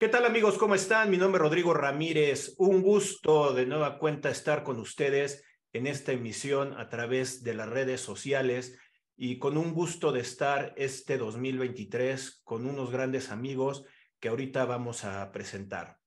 [0.00, 0.58] ¿Qué tal amigos?
[0.58, 1.10] ¿Cómo están?
[1.10, 2.54] Mi nombre es Rodrigo Ramírez.
[2.58, 7.68] Un gusto de nueva cuenta estar con ustedes en esta emisión a través de las
[7.68, 8.78] redes sociales
[9.16, 13.86] y con un gusto de estar este 2023 con unos grandes amigos
[14.20, 15.98] que ahorita vamos a presentar.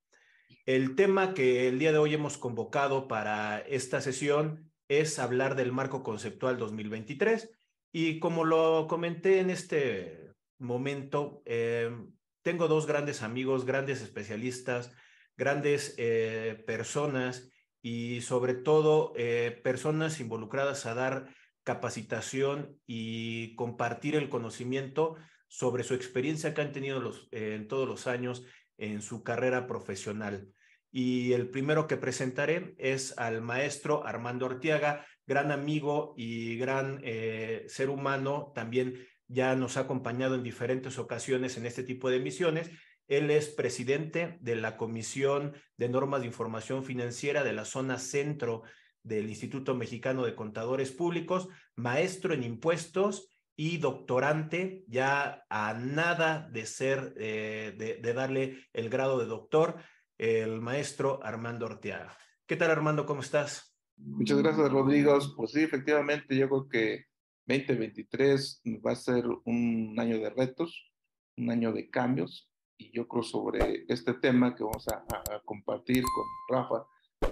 [0.65, 5.73] El tema que el día de hoy hemos convocado para esta sesión es hablar del
[5.73, 7.51] marco conceptual 2023
[7.91, 11.91] y como lo comenté en este momento, eh,
[12.41, 14.91] tengo dos grandes amigos, grandes especialistas,
[15.37, 17.51] grandes eh, personas
[17.81, 25.15] y sobre todo eh, personas involucradas a dar capacitación y compartir el conocimiento
[25.47, 28.43] sobre su experiencia que han tenido los, en todos los años
[28.77, 30.47] en su carrera profesional.
[30.91, 37.63] Y el primero que presentaré es al maestro Armando Ortiaga, gran amigo y gran eh,
[37.67, 42.69] ser humano, también ya nos ha acompañado en diferentes ocasiones en este tipo de misiones.
[43.07, 48.63] Él es presidente de la Comisión de Normas de Información Financiera de la zona centro
[49.03, 56.65] del Instituto Mexicano de Contadores Públicos, maestro en impuestos y doctorante, ya a nada de
[56.65, 59.77] ser, eh, de, darle el grado de doctor,
[60.17, 62.17] el maestro Armando Orteaga.
[62.45, 63.05] ¿Qué tal, Armando?
[63.05, 63.77] ¿Cómo estás?
[63.97, 65.17] Muchas gracias, Rodrigo.
[65.35, 67.10] Pues sí, efectivamente, yo creo que
[67.59, 70.91] 2023 va a ser un año de retos,
[71.37, 75.05] un año de cambios, y yo creo sobre este tema que vamos a,
[75.45, 76.85] compartir con Rafa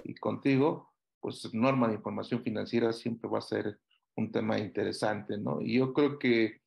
[0.04, 3.78] y contigo, pues norma de información financiera siempre va a ser
[4.16, 5.60] un tema interesante, ¿no?
[5.60, 6.60] Y yo creo que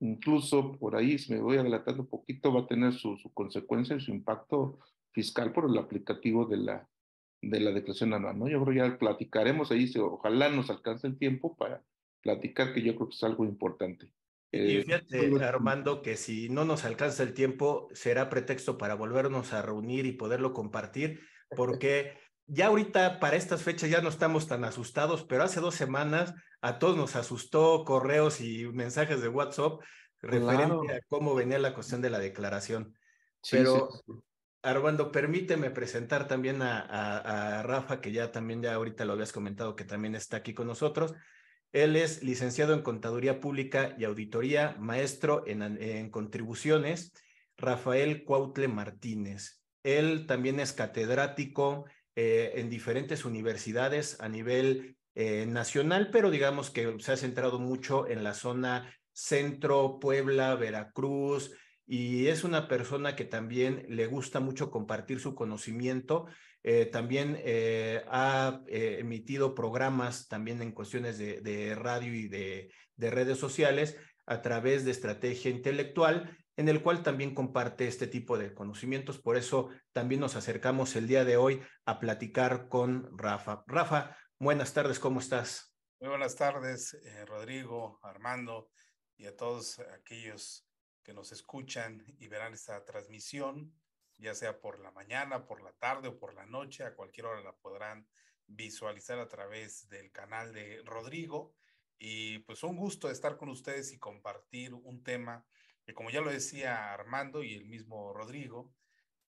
[0.00, 3.96] incluso por ahí, si me voy adelantando un poquito, va a tener su, su consecuencia
[3.96, 4.78] y su impacto
[5.12, 6.88] fiscal por el aplicativo de la,
[7.42, 8.48] de la declaración anual, ¿no?
[8.48, 11.82] Yo creo que ya platicaremos ahí, ojalá nos alcance el tiempo para
[12.20, 14.12] platicar, que yo creo que es algo importante.
[14.52, 19.52] y eh, fíjate, Armando, que si no nos alcanza el tiempo, será pretexto para volvernos
[19.52, 21.20] a reunir y poderlo compartir,
[21.56, 26.34] porque ya ahorita para estas fechas ya no estamos tan asustados, pero hace dos semanas
[26.60, 29.80] a todos nos asustó correos y mensajes de WhatsApp
[30.20, 32.94] referente a cómo venía la cuestión de la declaración.
[33.50, 33.88] pero,
[34.62, 39.74] Armando, permíteme presentar también a, a, Rafa, que ya también ya ahorita lo habías comentado,
[39.74, 41.14] que también está aquí con nosotros.
[41.72, 47.12] Él es licenciado en Contaduría Pública y Auditoría, maestro en, contribuciones,
[47.56, 49.62] Rafael Cuautle Martínez.
[49.82, 51.84] Él también es catedrático
[52.16, 58.08] eh, en diferentes universidades a nivel eh, nacional, pero digamos que se ha centrado mucho
[58.08, 61.52] en la zona centro, Puebla, Veracruz,
[61.86, 66.26] y es una persona que también le gusta mucho compartir su conocimiento
[66.62, 73.38] eh, también eh, ha eh, emitido programas también en cuestiones de, radio y de, redes
[73.38, 79.18] sociales a través de estrategia intelectual, en el cual también comparte este tipo de conocimientos.
[79.18, 83.64] Por eso también nos acercamos el día de hoy a platicar con Rafa.
[83.66, 85.74] Rafa, buenas tardes, ¿cómo estás?
[85.98, 86.96] Muy buenas tardes,
[87.26, 88.70] Rodrigo, Armando
[89.16, 90.66] y a todos aquellos
[91.02, 93.72] que nos escuchan y verán esta transmisión
[94.20, 97.40] ya sea por la mañana, por la tarde o por la noche, a cualquier hora
[97.40, 98.06] la podrán
[98.46, 101.54] visualizar a través del canal de Rodrigo.
[101.98, 105.44] Y pues un gusto estar con ustedes y compartir un tema
[105.84, 108.72] que como ya lo decía Armando y el mismo Rodrigo,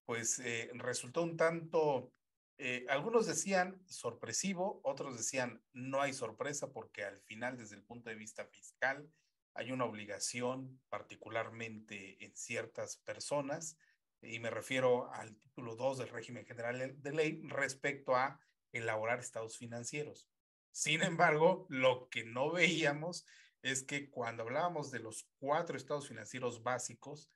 [0.04, 2.12] pues eh, resultó un tanto,
[2.58, 8.10] eh, algunos decían sorpresivo, otros decían no hay sorpresa porque al final desde el punto
[8.10, 9.10] de vista fiscal
[9.54, 13.76] hay una obligación particularmente en ciertas personas
[14.22, 18.40] y me refiero al título 2 del régimen general de ley respecto a
[18.72, 20.28] elaborar estados financieros.
[20.70, 23.26] Sin embargo, lo que no veíamos
[23.62, 27.30] es que cuando hablábamos de los cuatro estados financieros básicos,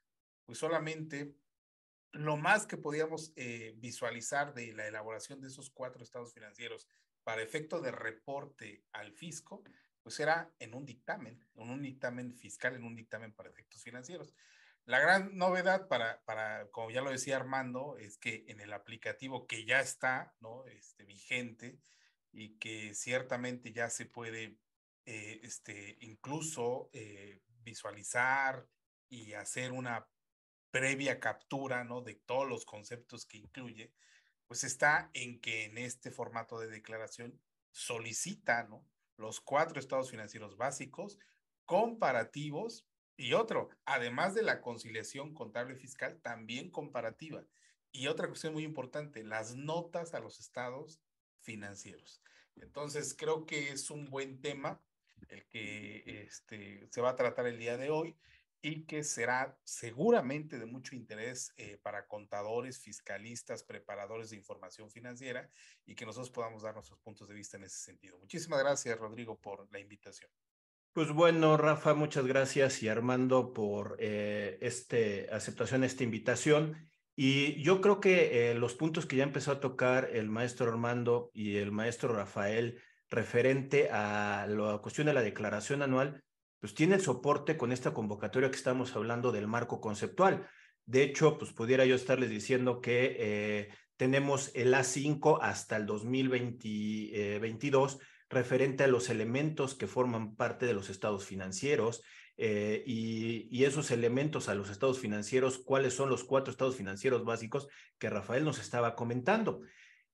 [0.45, 1.35] pues solamente
[2.13, 6.89] lo más que podíamos eh, visualizar de la elaboración de esos cuatro estados financieros
[7.25, 9.63] para efecto de reporte al fisco,
[10.03, 14.35] pues era en un dictamen, en un dictamen fiscal, en un dictamen para efectos financieros.
[14.87, 19.45] La gran novedad para, para, como ya lo decía Armando, es que en el aplicativo
[19.49, 20.65] que ya está, ¿no?
[20.67, 21.81] Este, vigente
[22.31, 24.59] y que ciertamente ya se puede,
[25.05, 28.65] eh, este, incluso eh, visualizar
[29.09, 30.07] y hacer una
[30.71, 32.01] previa captura, ¿no?
[32.01, 33.93] De todos los conceptos que incluye,
[34.47, 37.41] pues está en que en este formato de declaración
[37.73, 38.87] solicita, ¿no?
[39.17, 41.19] Los cuatro estados financieros básicos
[41.65, 42.87] comparativos
[43.17, 47.45] y otro, además de la conciliación contable fiscal, también comparativa.
[47.93, 51.01] Y otra cuestión muy importante, las notas a los estados
[51.41, 52.23] financieros.
[52.57, 54.83] Entonces, creo que es un buen tema
[55.29, 58.17] el que este, se va a tratar el día de hoy.
[58.63, 65.49] y que será seguramente de mucho interés eh, para contadores, fiscalistas, preparadores de información financiera
[65.85, 68.19] y que nosotros podamos dar nuestros puntos de vista en ese sentido.
[68.19, 70.31] Muchísimas gracias, Rodrigo, por la invitación.
[70.97, 76.89] Pues bueno, Rafa, muchas gracias y Armando por eh, este aceptación esta invitación.
[77.15, 81.31] Y yo creo que eh, los puntos que ya empezó a tocar el maestro Armando
[81.35, 86.25] y el maestro Rafael referente a la cuestión de la declaración anual,
[86.61, 90.49] pues tiene el soporte con esta convocatoria que estamos hablando del marco conceptual.
[90.87, 97.99] De hecho, pues pudiera yo estarles diciendo que eh, tenemos el A5 hasta el 2022
[98.29, 102.03] referente a los elementos que forman parte de los estados financieros,
[102.39, 107.69] eh, y, esos elementos a los estados financieros, cuáles son los cuatro estados financieros básicos
[107.99, 109.63] que Rafael nos estaba comentando.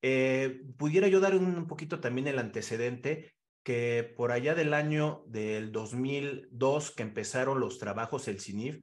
[0.03, 5.71] Eh, pudiera yo dar un, poquito también el antecedente que por allá del año del
[5.71, 8.83] 2002 que empezaron los trabajos del CINIF,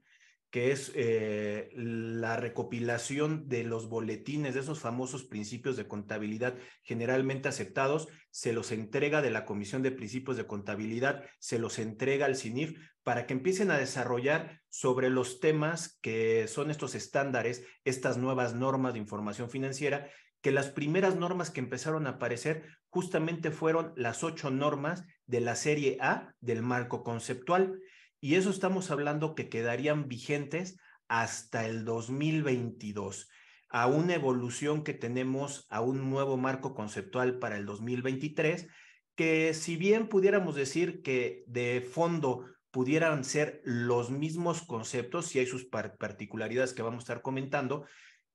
[0.52, 7.48] que es eh, la recopilación de los boletines, de esos famosos principios de contabilidad generalmente
[7.48, 12.36] aceptados, se los entrega de la Comisión de Principios de Contabilidad, se los entrega al
[12.36, 18.56] CINIF para que empiecen a desarrollar sobre los temas que son estos estándares, estas nuevas
[18.56, 20.10] normas de información financiera,
[20.42, 25.56] que las primeras normas que empezaron a aparecer justamente fueron las ocho normas de la
[25.56, 27.80] serie A del marco conceptual.
[28.22, 30.78] Y eso estamos hablando que quedarían vigentes
[31.08, 33.30] hasta el 2022,
[33.70, 38.68] a una evolución que tenemos a un nuevo marco conceptual para el 2023,
[39.16, 45.46] que si bien pudiéramos decir que de fondo pudieran ser los mismos conceptos, si hay
[45.46, 47.86] sus particularidades que vamos a estar comentando,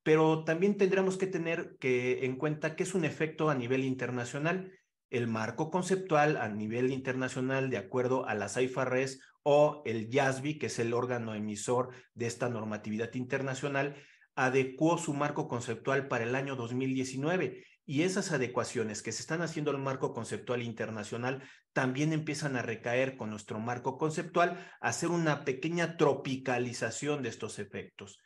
[0.03, 4.73] pero también tendremos que tener que en cuenta que es un efecto a nivel internacional.
[5.09, 10.67] El marco conceptual a nivel internacional, de acuerdo a las IFRS o el YASBI, que
[10.67, 13.95] es el órgano emisor de esta normatividad internacional,
[14.35, 19.71] adecuó su marco conceptual para el año 2019 y esas adecuaciones que se están haciendo
[19.71, 21.43] al marco conceptual internacional
[21.73, 27.59] también empiezan a recaer con nuestro marco conceptual, a hacer una pequeña tropicalización de estos
[27.59, 28.19] efectos.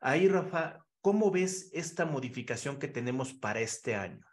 [0.00, 4.24] Ahí, Rafa, ¿cómo ves esta modificación que tenemos para este año?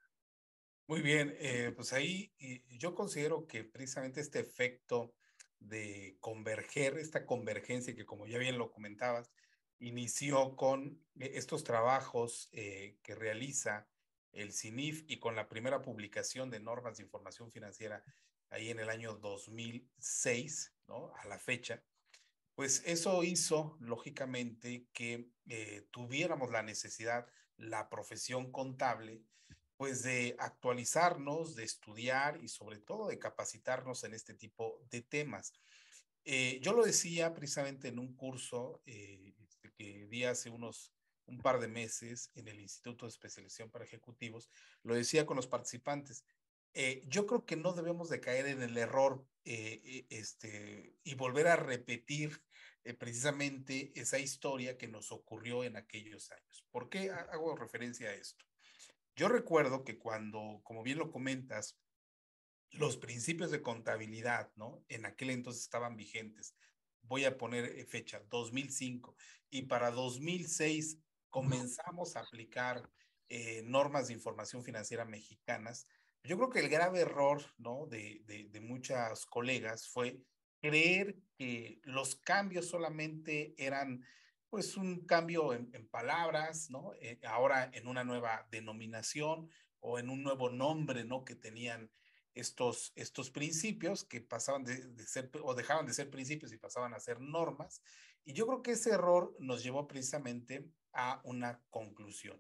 [0.88, 2.32] Muy bien, eh, pues ahí
[2.70, 5.17] yo considero que precisamente este efecto
[5.60, 9.32] de converger, esta convergencia que como ya bien lo comentabas,
[9.80, 13.88] inició con eh, estos trabajos eh, que realiza
[14.32, 18.04] el CINIF y con la primera publicación de normas de información financiera
[18.50, 21.14] ahí en el año 2006, ¿no?
[21.16, 21.84] A la fecha,
[22.58, 29.22] pues eso hizo, lógicamente, que eh, tuviéramos la necesidad, la profesión contable,
[29.78, 35.54] pues de actualizarnos, de estudiar y sobre todo de capacitarnos en este tipo de temas.
[36.26, 40.94] Eh, yo lo decía precisamente en un curso eh, este, que di hace unos
[41.26, 44.50] un par de meses en el Instituto de Especialización para Ejecutivos,
[44.84, 46.24] lo decía con los participantes.
[46.74, 51.56] Eh, yo creo que no debemos de caer en el error este, y volver a
[51.58, 52.42] repetir
[52.98, 56.66] precisamente esa historia que nos ocurrió en aquellos años.
[56.72, 58.46] ¿Por qué hago referencia a esto?
[59.18, 61.76] Yo recuerdo que cuando, como bien lo comentas,
[62.70, 64.86] los principios de contabilidad, ¿no?
[64.90, 66.56] En aquel entonces estaban vigentes.
[67.02, 69.16] Voy a poner eh, fecha, 2005.
[69.50, 71.00] Y para 2006
[71.32, 72.88] comenzamos a aplicar
[73.30, 75.88] eh, normas de información financiera mexicanas.
[76.24, 77.88] Yo creo que el grave error, ¿no?
[77.88, 80.22] De, de, de muchas colegas fue
[80.62, 84.06] creer que los cambios solamente eran
[84.50, 86.94] pues un cambio en, palabras, ¿no?
[87.02, 89.50] Eh, ahora en una nueva denominación
[89.80, 91.24] o en un nuevo nombre, ¿no?
[91.24, 91.92] Que tenían
[92.34, 96.94] estos, estos principios que pasaban de, de, ser o dejaban de ser principios y pasaban
[96.94, 97.82] a ser normas.
[98.24, 102.40] Y yo creo que ese error nos llevó precisamente a una conclusión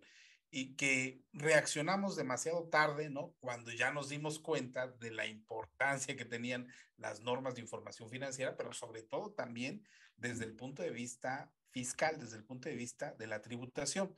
[0.49, 3.35] y que reaccionamos demasiado tarde, ¿no?
[3.39, 8.55] Cuando ya nos dimos cuenta de la importancia que tenían las normas de información financiera,
[8.55, 9.85] pero sobre todo también
[10.15, 14.13] desde el punto de vista fiscal desde el punto de vista de la tributación,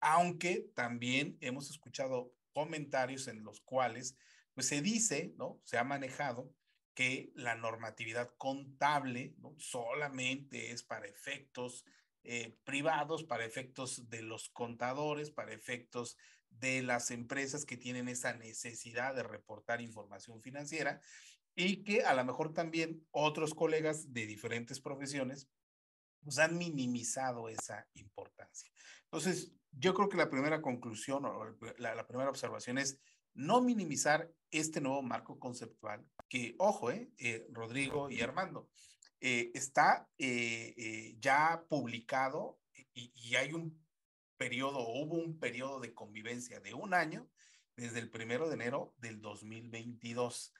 [0.00, 4.16] aunque también hemos escuchado comentarios en los cuales
[4.54, 5.60] pues se dice, ¿no?
[5.64, 6.52] Se ha manejado
[6.94, 11.84] que la normatividad contable solamente es para efectos
[12.24, 16.18] eh, privados, para efectos de los contadores, para efectos
[16.50, 21.00] de las empresas que tienen esa necesidad de reportar información financiera
[21.54, 25.48] y que a lo mejor también otros colegas de diferentes profesiones
[26.22, 28.70] pues han minimizado esa importancia.
[29.04, 32.98] Entonces, yo creo que la primera conclusión o la, primera observación es
[33.34, 38.68] no minimizar este nuevo marco conceptual que, ojo, eh, eh, Rodrigo y Armando,
[39.22, 42.58] eh, está eh, eh, ya publicado
[42.94, 43.78] y, y, hay un
[44.38, 47.28] periodo, hubo un periodo de convivencia de un año
[47.76, 50.54] desde el primero de enero del 2022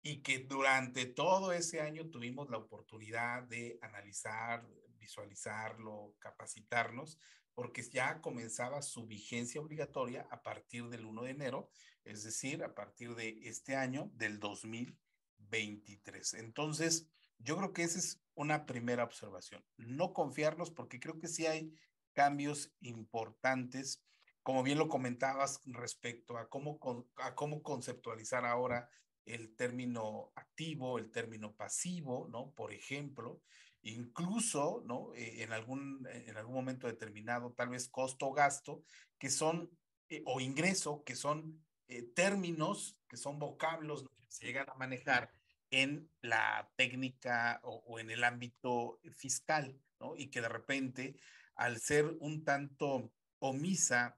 [0.00, 4.64] y que durante todo ese año tuvimos la oportunidad de analizar,
[5.04, 7.18] visualizarlo, capacitarnos,
[7.54, 11.70] porque ya comenzaba su vigencia obligatoria a partir del 1 de enero,
[12.04, 16.34] es decir, a partir de este año, del 2023.
[16.34, 17.08] Entonces,
[17.38, 19.64] yo creo que esa es una primera observación.
[19.76, 21.72] No confiarnos porque creo que sí hay
[22.12, 24.02] cambios importantes,
[24.42, 26.78] como bien lo comentabas respecto a cómo,
[27.16, 28.88] a cómo conceptualizar ahora
[29.24, 32.50] el término activo, el término pasivo, ¿no?
[32.52, 33.40] Por ejemplo,
[33.84, 35.14] incluso, ¿no?
[35.14, 38.82] Eh, en, algún, en algún momento determinado, tal vez costo o gasto,
[39.18, 39.70] que son,
[40.08, 45.30] eh, o ingreso, que son eh, términos, que son vocablos que se llegan a manejar
[45.70, 50.16] en la técnica o, o, en el ámbito fiscal, ¿no?
[50.16, 51.16] Y que de repente,
[51.54, 54.16] al ser un tanto omisa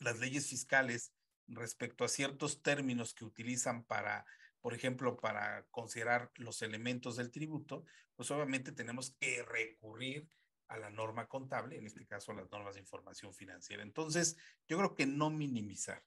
[0.00, 1.12] las leyes fiscales
[1.48, 4.24] respecto a ciertos términos que utilizan para,
[4.60, 7.84] por ejemplo, para considerar los elementos del tributo,
[8.14, 10.28] pues obviamente tenemos que recurrir
[10.68, 13.82] a la norma contable, en este caso a las normas de información financiera.
[13.82, 14.36] Entonces,
[14.68, 16.04] yo creo que no minimizar.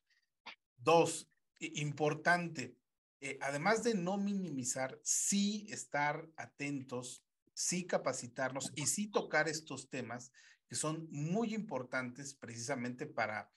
[0.75, 1.29] Dos,
[1.59, 2.75] importante,
[3.21, 10.31] eh, además de no minimizar, sí estar atentos, sí capacitarnos y sí tocar estos temas
[10.67, 13.51] que son muy importantes precisamente para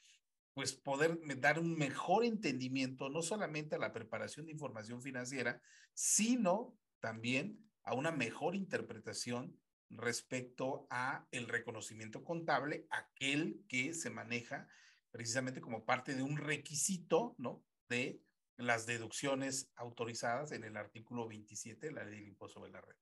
[0.55, 5.61] pues poder dar un mejor entendimiento no solamente a la preparación de información financiera,
[5.95, 9.59] sino también a una mejor interpretación
[9.91, 14.69] respecto a el reconocimiento contable, aquel que se maneja
[15.11, 17.63] precisamente como parte de un requisito, ¿no?
[17.89, 18.23] De
[18.57, 22.97] las deducciones autorizadas en el artículo 27 de la ley del impuesto sobre la red.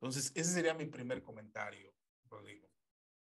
[0.00, 1.92] Entonces, ese sería mi primer comentario,
[2.28, 2.68] Rodrigo.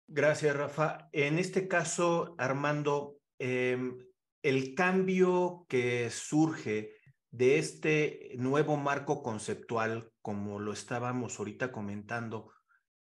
[0.08, 1.10] Gracias, Rafa.
[1.14, 3.98] En este caso, Armando, Em,
[4.44, 6.92] el cambio que surge
[7.32, 12.52] de este nuevo marco conceptual, como lo estábamos ahorita comentando,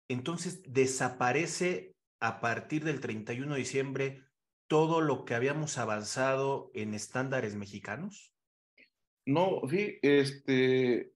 [0.08, 4.24] entonces desaparece a partir del 31 de diciembre
[4.66, 8.32] todo lo que habíamos avanzado en estándares mexicanos?
[9.24, 11.12] No, sí, este,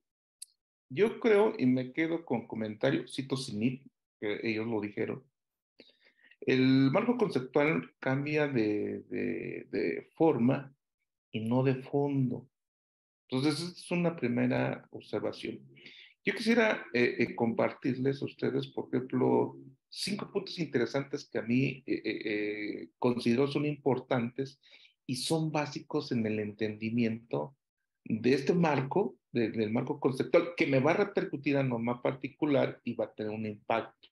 [0.88, 3.87] yo creo y me quedo con comentarios, cito Sinip,
[4.21, 5.25] que ellos lo dijeron,
[6.52, 10.75] el marco conceptual cambia de, forma
[11.30, 12.49] y no de fondo.
[13.28, 15.61] Entonces, esta es una primera observación.
[16.25, 19.57] Yo quisiera eh, eh, compartirles a ustedes, por ejemplo,
[19.88, 24.61] cinco puntos interesantes que a mí eh, considero son importantes
[25.07, 27.57] y son básicos en el entendimiento
[28.04, 32.95] de este marco, del marco conceptual, que me va a repercutir a norma particular y
[32.95, 34.10] va a tener un impacto.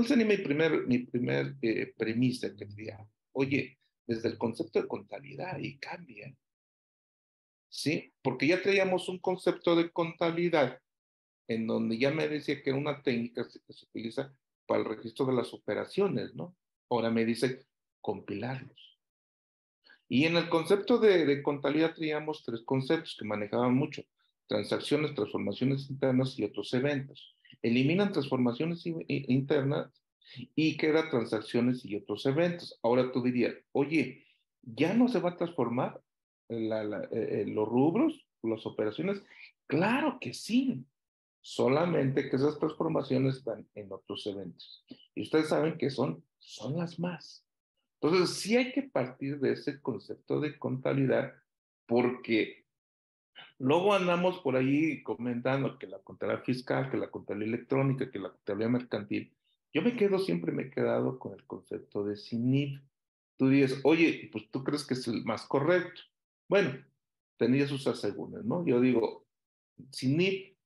[0.00, 3.06] ¿Cuál sería mi primer, mi primer eh, premisa que diría?
[3.32, 6.34] Oye, desde el concepto de contabilidad y cambia.
[7.68, 8.10] ¿Sí?
[8.22, 10.80] Porque ya traíamos un concepto de contabilidad
[11.48, 15.26] en donde ya me decía que era una técnica que se utiliza para el registro
[15.26, 16.56] de las operaciones, ¿no?
[16.88, 17.66] Ahora me dice
[18.00, 18.98] compilarlos.
[20.08, 24.02] Y en el concepto de, de contabilidad teníamos tres conceptos que manejaban mucho,
[24.46, 29.90] transacciones, transformaciones internas y otros eventos eliminan transformaciones internas
[30.54, 32.78] y quedan transacciones y otros eventos.
[32.82, 34.26] Ahora tú dirías, oye,
[34.62, 36.00] ¿ya no se va a transformar
[36.48, 36.68] eh,
[37.12, 39.22] eh, los rubros, las operaciones?
[39.66, 40.84] Claro que sí,
[41.40, 44.84] solamente que esas transformaciones están en otros eventos.
[45.14, 47.44] Y ustedes saben que son, son las más.
[48.00, 51.34] Entonces, sí hay que partir de ese concepto de contabilidad
[51.86, 52.59] porque
[53.60, 58.30] Luego andamos por ahí comentando que la contabilidad fiscal, que la contabilidad electrónica, que la
[58.30, 59.34] contabilidad mercantil.
[59.74, 62.80] Yo me quedo, siempre me he quedado con el concepto de CINIP.
[63.36, 66.00] Tú dices, oye, pues tú crees que es el más correcto.
[66.48, 66.72] Bueno,
[67.36, 68.64] tenía sus asegúnes, ¿no?
[68.64, 69.26] Yo digo,
[69.94, 70.56] CINIP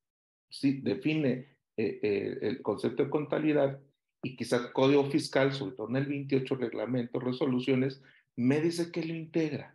[0.49, 3.77] sí define eh, eh, el concepto de contabilidad
[4.23, 8.01] y quizás código fiscal, sobre todo en el 28 reglamentos, resoluciones,
[8.37, 9.74] me dice que lo integra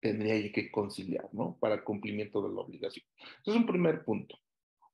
[0.00, 1.56] tendría que conciliar, ¿no?
[1.60, 3.04] Para cumplimiento de la obligación.
[3.42, 4.38] Ese es un primer punto.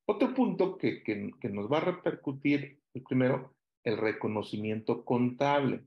[0.07, 5.85] Otro punto que, que, que nos va a repercutir, el primero, el reconocimiento contable.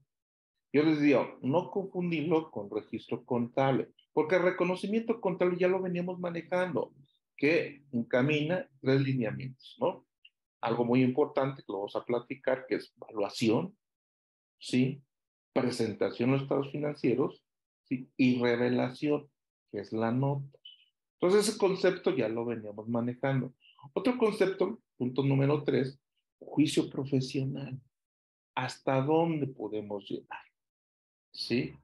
[0.73, 6.19] Yo les digo, no confundirlo con registro contable, porque el reconocimiento contable ya lo veníamos
[6.19, 6.93] manejando,
[7.35, 10.05] que encamina tres lineamientos, ¿no?
[10.61, 13.77] Algo muy importante que lo vamos a platicar, que es evaluación,
[14.59, 15.01] ¿sí?
[15.53, 17.46] Presentación de los estados financieros
[17.89, 19.27] y revelación,
[19.71, 20.57] que es la nota.
[21.19, 23.53] Entonces ese concepto ya lo veníamos manejando.
[23.93, 25.99] Otro concepto, punto número tres,
[26.39, 27.79] juicio profesional.
[28.55, 30.41] ¿Hasta dónde podemos llegar?
[31.31, 31.75] ¿Sí?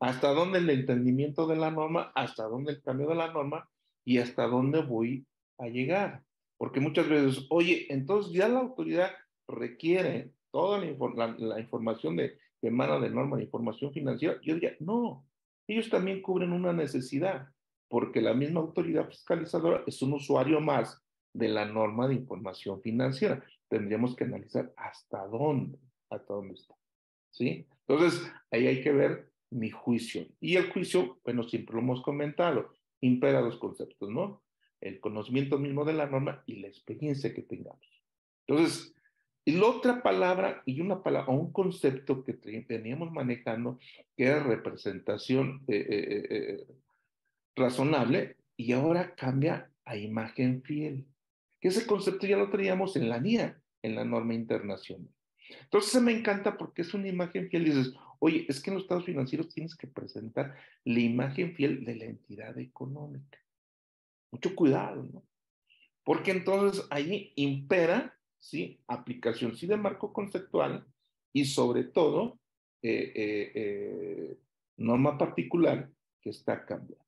[0.00, 2.12] ¿Hasta dónde el entendimiento de la norma?
[2.14, 3.68] ¿Hasta dónde el cambio de la norma?
[4.04, 5.26] ¿Y hasta dónde voy
[5.58, 6.24] a llegar?
[6.56, 9.10] Porque muchas veces, oye, entonces ya la autoridad
[9.46, 14.38] requiere toda la, información de, que emana de norma de información financiera.
[14.42, 15.26] Yo diría, no,
[15.66, 17.48] ellos también cubren una necesidad,
[17.88, 21.02] porque la misma autoridad fiscalizadora es un usuario más
[21.32, 23.44] de la norma de información financiera.
[23.68, 25.78] Tendríamos que analizar hasta dónde,
[26.10, 26.74] hasta dónde está.
[27.30, 27.66] ¿Sí?
[27.86, 30.26] Entonces, ahí hay que ver mi juicio.
[30.40, 34.42] Y el juicio, bueno, siempre lo hemos comentado, impera dos conceptos, ¿no?
[34.80, 37.86] El conocimiento mismo de la norma y la experiencia que tengamos.
[38.46, 38.94] Entonces,
[39.44, 43.78] y la otra palabra y una palabra, un concepto que teníamos manejando,
[44.16, 46.66] que era representación eh, eh, eh,
[47.56, 51.06] razonable, y ahora cambia a imagen fiel.
[51.60, 55.08] Que ese concepto ya lo teníamos en la NIA, en la norma internacional.
[55.62, 57.64] Entonces me encanta porque es una imagen fiel.
[57.64, 60.54] Dices, oye, es que en los estados financieros tienes que presentar
[60.84, 63.38] la imagen fiel de la entidad económica.
[64.30, 65.24] Mucho cuidado, ¿no?
[66.04, 68.80] Porque entonces ahí impera, ¿sí?
[68.88, 70.84] Aplicación, sí, de marco conceptual
[71.32, 72.40] y sobre todo
[72.82, 74.38] eh, eh, eh,
[74.78, 75.88] norma particular
[76.20, 77.04] que está cambiando.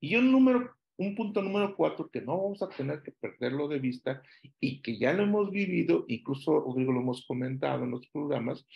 [0.00, 3.78] Y un número un punto número cuatro que no vamos a tener que perderlo de
[3.78, 4.22] vista
[4.60, 8.66] y que ya lo hemos vivido, incluso Rodrigo lo hemos comentado en los programas,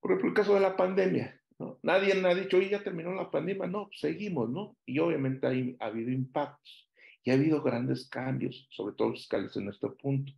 [0.00, 1.40] por ejemplo, el caso de la pandemia.
[1.58, 1.78] ¿no?
[1.82, 3.66] Nadie ha dicho, oye, ya terminó la pandemia.
[3.66, 4.76] No, seguimos, ¿no?
[4.84, 6.85] Y obviamente hay, ha habido impactos
[7.26, 10.32] y ha habido grandes cambios, sobre todo fiscales en nuestro punto.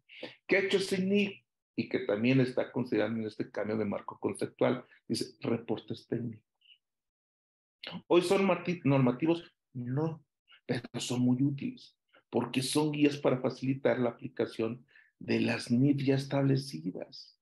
[0.49, 1.45] ¿Qué ha hecho CINIC?
[1.76, 6.45] Y que también está considerando en este cambio de marco conceptual, dice reportes técnicos.
[8.09, 8.49] Hoy son
[8.83, 10.25] normativos, no,
[10.66, 11.95] pero son muy útiles
[12.30, 14.85] porque son guías para facilitar la aplicación
[15.18, 17.38] de las NIF ya establecidas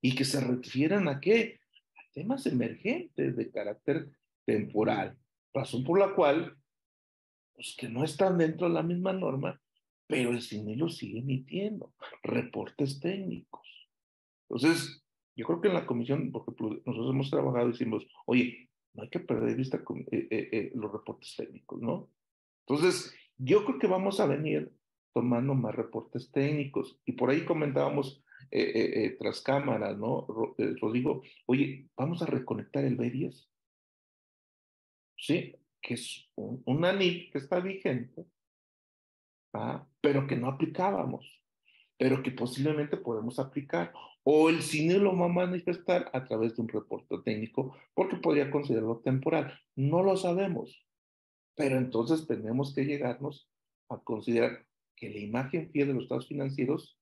[0.00, 1.60] y que se refieran a qué?
[1.96, 4.10] A temas emergentes de carácter
[4.44, 5.18] temporal,
[5.52, 6.56] razón por la cual,
[7.60, 9.60] pues que no están dentro de la misma norma,
[10.06, 11.92] pero el CINE lo sigue emitiendo,
[12.22, 13.68] reportes técnicos.
[14.48, 15.04] Entonces,
[15.36, 16.54] yo creo que en la comisión, porque
[16.86, 20.90] nosotros hemos trabajado decimos, oye, no hay que perder de vista eh, eh, eh, los
[20.90, 22.08] reportes técnicos, ¿no?
[22.66, 24.72] Entonces, yo creo que vamos a venir
[25.12, 26.98] tomando más reportes técnicos.
[27.04, 30.26] Y por ahí comentábamos eh, eh, eh, tras cámaras, ¿no?
[30.80, 33.46] Rodrigo, oye, vamos a reconectar el B10.
[35.18, 38.26] Sí, que es un, una NIP que está vigente,
[39.54, 39.86] ¿ah?
[40.00, 41.42] pero que no aplicábamos,
[41.98, 43.92] pero que posiblemente podemos aplicar.
[44.22, 48.50] O el cine lo va a manifestar a través de un reporte técnico porque podría
[48.50, 49.58] considerarlo temporal.
[49.76, 50.86] No lo sabemos.
[51.56, 53.50] Pero entonces tenemos que llegarnos
[53.88, 54.66] a considerar
[54.96, 56.98] que la imagen fiel de los estados financieros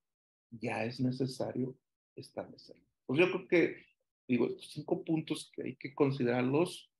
[0.50, 1.76] ya es necesario
[2.16, 2.76] establecer.
[3.06, 3.86] Pues yo creo que,
[4.26, 6.90] digo, estos cinco puntos que hay que considerarlos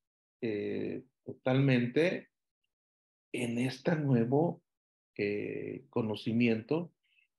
[0.40, 2.30] eh, totalmente
[3.32, 4.62] en este nuevo
[5.14, 6.94] eh, conocimiento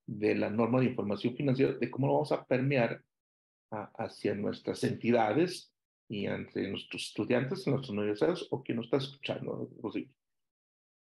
[0.06, 3.04] de la norma de información financiera, de cómo lo vamos a permear
[3.72, 5.74] hacia nuestras entidades
[6.08, 10.12] y ante nuestros estudiantes en las universidades o quien nos está escuchando, Rosy.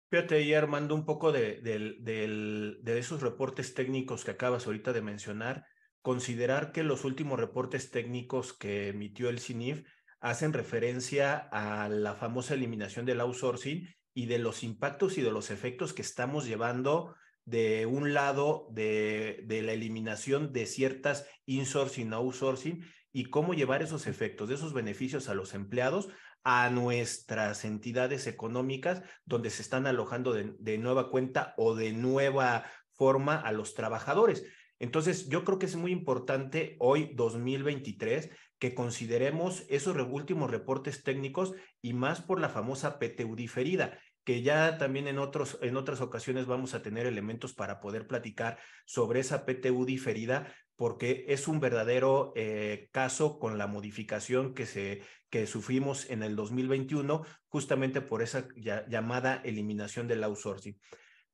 [0.09, 5.67] Fíjate ahí, Armando, un poco de, de, esos reportes técnicos que acabas ahorita de mencionar,
[6.03, 9.85] considerar que los últimos reportes técnicos que emitió el CINIF
[10.31, 15.53] hacen referencia a la famosa eliminación del outsourcing y de los impactos y de los
[15.53, 22.85] efectos que estamos llevando de un lado de, de la eliminación de ciertas insourcing, outsourcing
[23.13, 26.09] y cómo llevar esos efectos, de esos beneficios a los empleados,
[26.43, 33.37] a nuestras entidades económicas donde se están alojando de, nueva cuenta o de nueva forma
[33.37, 34.45] a los trabajadores.
[34.79, 41.55] Entonces, yo creo que es muy importante hoy, 2023, que consideremos esos últimos reportes técnicos
[41.83, 46.47] y más por la famosa PTU diferida que ya también en, otros, en otras ocasiones
[46.47, 52.33] vamos a tener elementos para poder platicar sobre esa PTU diferida, porque es un verdadero
[52.35, 58.49] eh, caso con la modificación que, se, que sufrimos en el 2021, justamente por esa
[58.57, 60.77] llamada eliminación del outsourcing.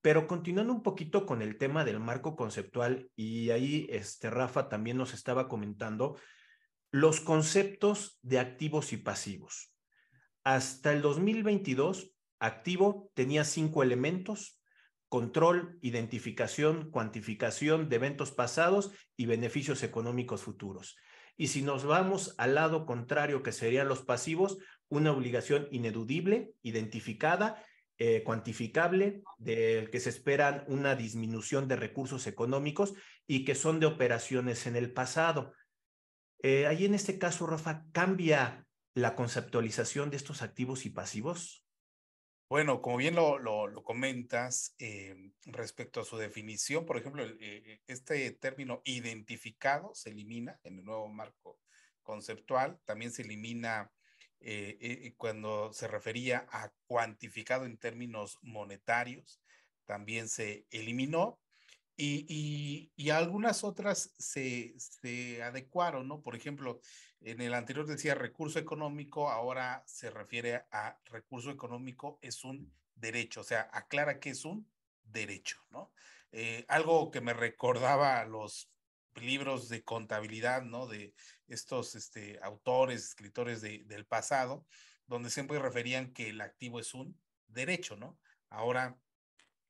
[0.02, 4.98] Pero continuando un poquito con el tema del marco conceptual, y ahí este, Rafa también
[4.98, 6.18] nos estaba comentando,
[6.92, 9.72] los conceptos de activos y pasivos.
[10.44, 14.60] Hasta el 2022 activo tenía cinco elementos,
[15.08, 20.96] control, identificación, cuantificación de eventos pasados y beneficios económicos futuros.
[21.38, 27.64] Y si nos vamos al lado contrario, que serían los pasivos, una obligación ineludible, identificada,
[27.96, 32.92] eh, cuantificable, del que se esperan una disminución de recursos económicos
[33.26, 35.54] y que son de operaciones en el pasado.
[36.42, 41.64] Eh, ahí en este caso, Rafa, ¿cambia la conceptualización de estos activos y pasivos?
[42.52, 48.30] Bueno, como bien lo, lo, comentas, eh, respecto a su definición, por ejemplo, eh, este
[48.32, 51.60] término identificado se elimina en el nuevo marco
[52.02, 53.90] conceptual, también se elimina
[54.40, 59.40] eh, cuando se refería a cuantificado en términos monetarios,
[59.86, 61.40] también se eliminó
[61.96, 64.74] y, algunas otras se,
[65.42, 66.22] adecuaron, ¿no?
[66.22, 66.80] Por ejemplo,
[67.20, 73.40] en el anterior decía recurso económico, ahora se refiere a recurso económico es un derecho,
[73.40, 74.68] o sea, aclara que es un
[75.04, 75.92] derecho, ¿no?
[76.32, 78.70] Eh, algo que me recordaba los
[79.16, 80.86] libros de contabilidad, ¿no?
[80.86, 81.14] De
[81.46, 84.66] estos este, autores, escritores de, del pasado,
[85.06, 88.18] donde siempre referían que el activo es un derecho, ¿no?
[88.48, 88.98] Ahora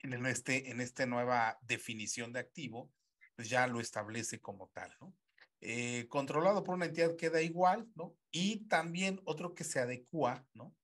[0.02, 2.92] en, este, en esta nueva definición de activo,
[3.36, 5.14] pues ya lo establece como tal, ¿no?
[5.64, 8.16] Eh, controlado por una entidad queda igual, ¿no?
[8.32, 10.74] Y también otro que se adecua, ¿no?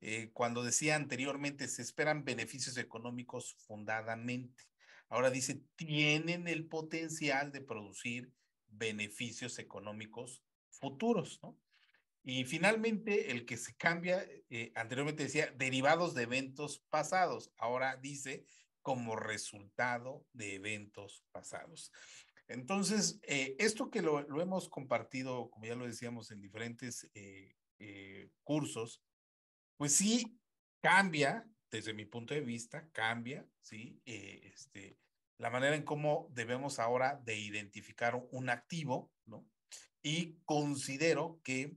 [0.00, 4.64] Eh, cuando decía anteriormente, se esperan beneficios económicos fundadamente.
[5.08, 8.32] Ahora dice, tienen el potencial de producir
[8.66, 11.56] beneficios económicos futuros, ¿no?
[12.24, 18.46] Y finalmente, el que se cambia, eh, anteriormente decía derivados de eventos pasados, ahora dice
[18.84, 21.90] como resultado de eventos pasados.
[22.48, 28.28] Entonces, eh, esto que lo, hemos compartido, como ya lo decíamos, en diferentes eh, eh,
[28.44, 29.02] cursos,
[29.78, 30.38] pues sí
[30.82, 34.02] cambia, desde mi punto de vista, cambia, ¿sí?
[34.04, 34.98] este,
[35.38, 39.48] la manera en cómo debemos ahora de identificar un activo, ¿no?
[40.02, 41.74] Y considero que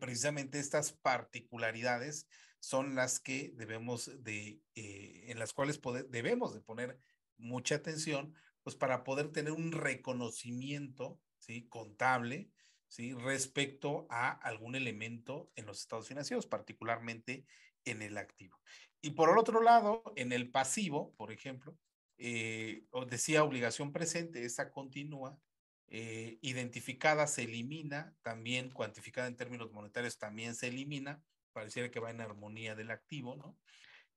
[0.00, 2.26] precisamente estas particularidades
[2.60, 6.98] son las que debemos de, eh, en las cuales debemos de poner
[7.36, 11.66] mucha atención, pues para poder tener un reconocimiento, ¿sí?
[11.68, 12.50] Contable,
[12.88, 13.14] ¿sí?
[13.14, 17.46] Respecto a algún elemento en los estados financieros, particularmente
[17.84, 18.60] en el activo.
[19.00, 21.76] Y por el otro lado, en el pasivo, por ejemplo,
[22.18, 25.38] eh, decía obligación presente, esa continúa,
[25.88, 32.10] eh, identificada se elimina, también cuantificada en términos monetarios también se elimina, pareciera que va
[32.10, 33.58] en armonía del activo, ¿no?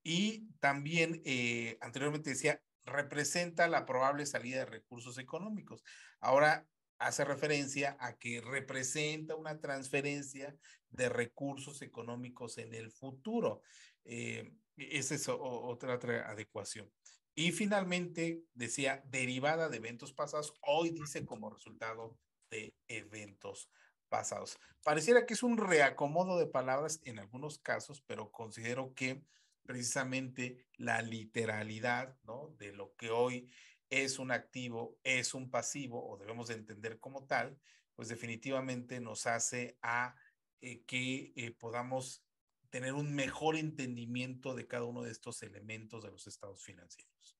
[0.03, 5.83] Y también, eh, anteriormente decía, representa la probable salida de recursos económicos.
[6.19, 6.67] Ahora
[6.97, 10.55] hace referencia a que representa una transferencia
[10.89, 13.61] de recursos económicos en el futuro.
[14.05, 16.91] Eh, esa es otra, otra adecuación.
[17.35, 22.17] Y finalmente decía, derivada de eventos pasados, hoy dice como resultado
[22.49, 23.69] de eventos
[24.13, 24.59] pasados.
[24.83, 29.23] Pareciera que es un reacomodo de palabras en algunos casos, pero considero que
[29.63, 32.15] precisamente la literalidad
[32.59, 33.49] de lo que hoy
[33.89, 37.57] es un activo, es un pasivo o debemos de entender como tal,
[37.95, 40.15] pues definitivamente nos hace a
[40.61, 42.23] eh, que eh, podamos
[42.69, 47.35] tener un mejor entendimiento de cada uno de estos elementos de los estados financieros.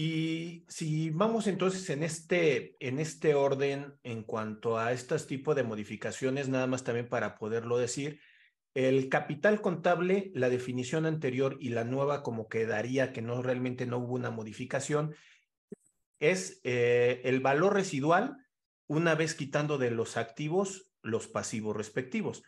[0.00, 5.64] Y si vamos entonces en este, en este orden en cuanto a estos tipos de
[5.64, 8.20] modificaciones, nada más también para poderlo decir,
[8.74, 13.98] el capital contable, la definición anterior y la nueva como quedaría que no realmente no
[13.98, 15.16] hubo una modificación,
[16.20, 18.36] es eh, el valor residual
[18.86, 22.44] una vez quitando de los activos los pasivos respectivos.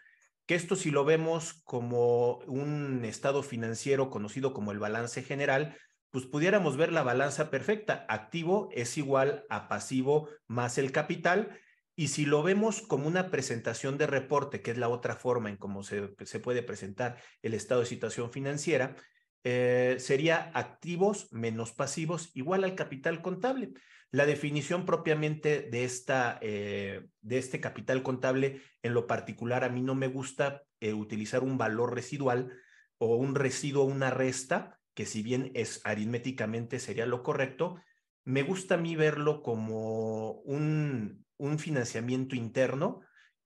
[0.46, 5.76] Que esto si lo vemos como un estado financiero conocido como el balance general,
[6.10, 8.06] pues pudiéramos ver la balanza perfecta.
[8.08, 11.58] Activo es igual a pasivo más el capital.
[11.96, 15.56] Y si lo vemos como una presentación de reporte, que es la otra forma en
[15.56, 18.96] cómo se, se puede presentar el estado de situación financiera,
[19.42, 23.72] eh, sería activos menos pasivos igual al capital contable.
[24.10, 29.82] La definición propiamente de, esta, eh, de este capital contable, en lo particular, a mí
[29.82, 32.52] no me gusta eh, utilizar un valor residual
[32.98, 37.80] o un residuo, una resta, que si bien es aritméticamente sería lo correcto,
[38.26, 43.00] me gusta a mí verlo como un, un financiamiento interno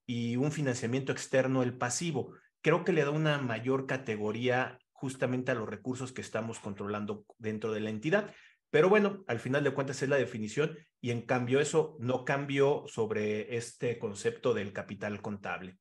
[0.04, 2.34] y un financiamiento externo, el pasivo.
[2.60, 7.70] Creo que le da una mayor categoría justamente a los recursos que estamos controlando dentro
[7.70, 8.34] de la entidad.
[8.70, 12.82] Pero bueno, al final de cuentas es la definición y en cambio eso no cambió
[12.88, 15.78] sobre este concepto del capital contable.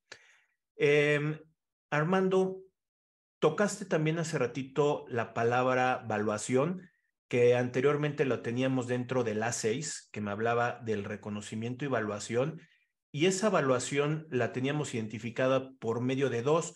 [0.76, 1.40] Em,
[1.90, 2.60] Armando,
[3.44, 6.90] Tocaste también hace ratito la palabra valuación,
[7.28, 12.62] que anteriormente lo teníamos dentro del A6, que me hablaba del reconocimiento y evaluación,
[13.12, 16.74] y esa evaluación la teníamos identificada por medio de dos,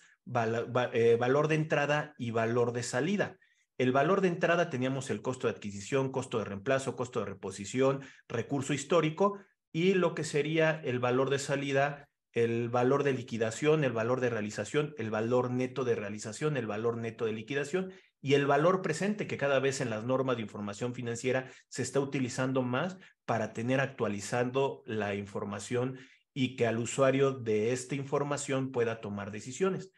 [0.92, 3.38] eh, valor de entrada y valor de salida.
[3.78, 8.02] El valor de entrada teníamos el costo de adquisición, costo de reemplazo, costo de reposición,
[8.28, 9.38] recurso histórico
[9.72, 14.30] y lo que sería el valor de salida, el valor de liquidación, el valor de
[14.30, 19.26] realización, el valor neto de realización, el valor neto de liquidación y el valor presente
[19.26, 23.80] que cada vez en las normas de información financiera se está utilizando más para tener
[23.80, 25.98] actualizando la información
[26.34, 29.92] y que al usuario de esta información pueda tomar decisiones.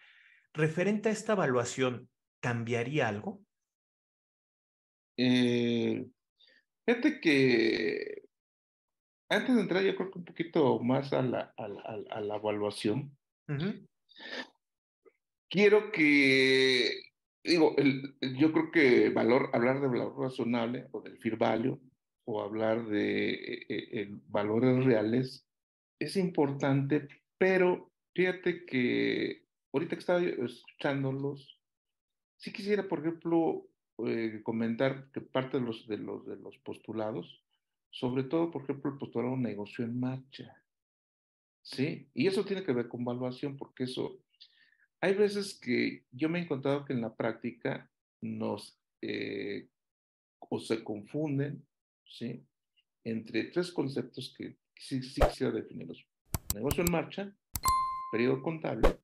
[0.53, 2.09] Referente a esta evaluación,
[2.41, 3.41] ¿cambiaría algo?
[5.17, 6.07] Eh,
[6.87, 8.23] fíjate que
[9.31, 13.17] antes de entrar, yo creo que un poquito más a la, a la, evaluación,
[15.49, 17.01] quiero que,
[17.45, 21.81] digo, el, yo creo que valor, hablar de valor razonable o del fair value
[22.25, 25.47] o hablar de eh, eh, valores reales
[26.01, 31.61] es importante, pero fíjate que ahorita que estaba escuchándolos,
[32.37, 33.69] sí quisiera, por ejemplo,
[34.07, 37.45] eh, comentar que parte de los, de, los, de los postulados,
[37.91, 40.57] sobre todo, por ejemplo, el postulado negocio en marcha.
[41.63, 42.09] ¿Sí?
[42.15, 44.23] Y eso tiene que ver con valuación, porque eso,
[45.01, 49.69] hay veces que yo me he encontrado que en la práctica nos, eh,
[50.39, 51.67] o se confunden,
[52.07, 52.45] ¿sí?
[53.05, 56.05] Entre tres conceptos que sí, sí quisiera definirlos.
[56.55, 57.37] Negocio en marcha,
[58.11, 58.99] periodo contable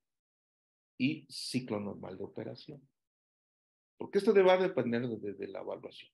[0.99, 2.81] y ciclo normal de operación.
[3.97, 6.11] Porque esto va a depender de, la evaluación,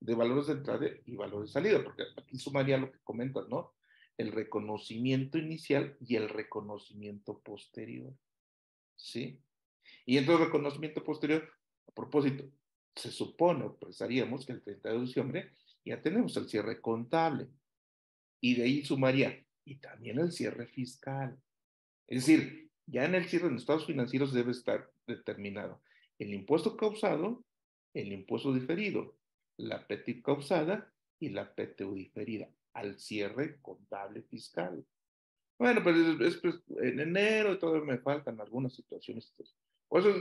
[0.00, 3.74] de valores de entrada y valores de salida, porque aquí sumaría lo que comentas, ¿no?
[4.16, 8.12] El reconocimiento inicial y el reconocimiento posterior.
[8.96, 9.40] ¿Sí?
[10.04, 11.48] Y entonces, reconocimiento posterior,
[11.86, 12.50] a propósito,
[12.94, 15.52] se supone pensaríamos que el 30 de diciembre
[15.84, 17.48] ya tenemos el cierre contable.
[18.40, 21.38] Y de ahí sumaría, y también el cierre fiscal.
[22.06, 25.82] Es decir, ya en el cierre los estados financieros debe estar determinado
[26.20, 27.44] el impuesto causado,
[27.94, 29.16] el impuesto diferido,
[29.56, 34.84] la PTI causada y la PTU diferida al cierre contable fiscal.
[35.58, 36.40] Bueno, pues es,
[36.82, 39.34] en enero todo me faltan algunas situaciones.
[39.88, 40.14] Por eso,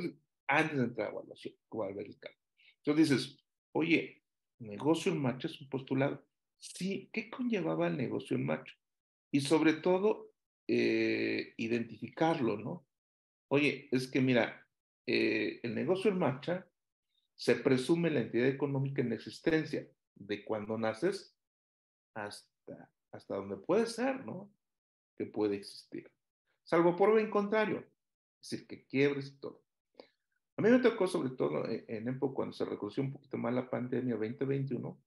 [0.47, 3.37] antes de entrar a evaluación, Entonces dices,
[3.71, 4.23] oye,
[4.59, 6.25] negocio en marcha es un postulado.
[6.57, 8.73] Sí, ¿qué conllevaba el negocio en marcha?
[9.31, 10.33] Y sobre todo,
[10.67, 12.85] eh, identificarlo, ¿no?
[13.47, 14.67] Oye, es que mira,
[15.07, 16.68] eh, el negocio en marcha,
[17.39, 21.33] se presume la entidad económica en existencia de cuando naces
[22.13, 24.51] hasta, hasta donde puede ser, ¿no?
[25.17, 26.11] Que puede existir.
[26.65, 27.79] Salvo por lo contrario,
[28.41, 29.63] es decir, que quiebres y todo.
[30.57, 33.69] A mí me tocó sobre todo en, época cuando se reconoció un poquito más la
[33.69, 35.01] pandemia 2021,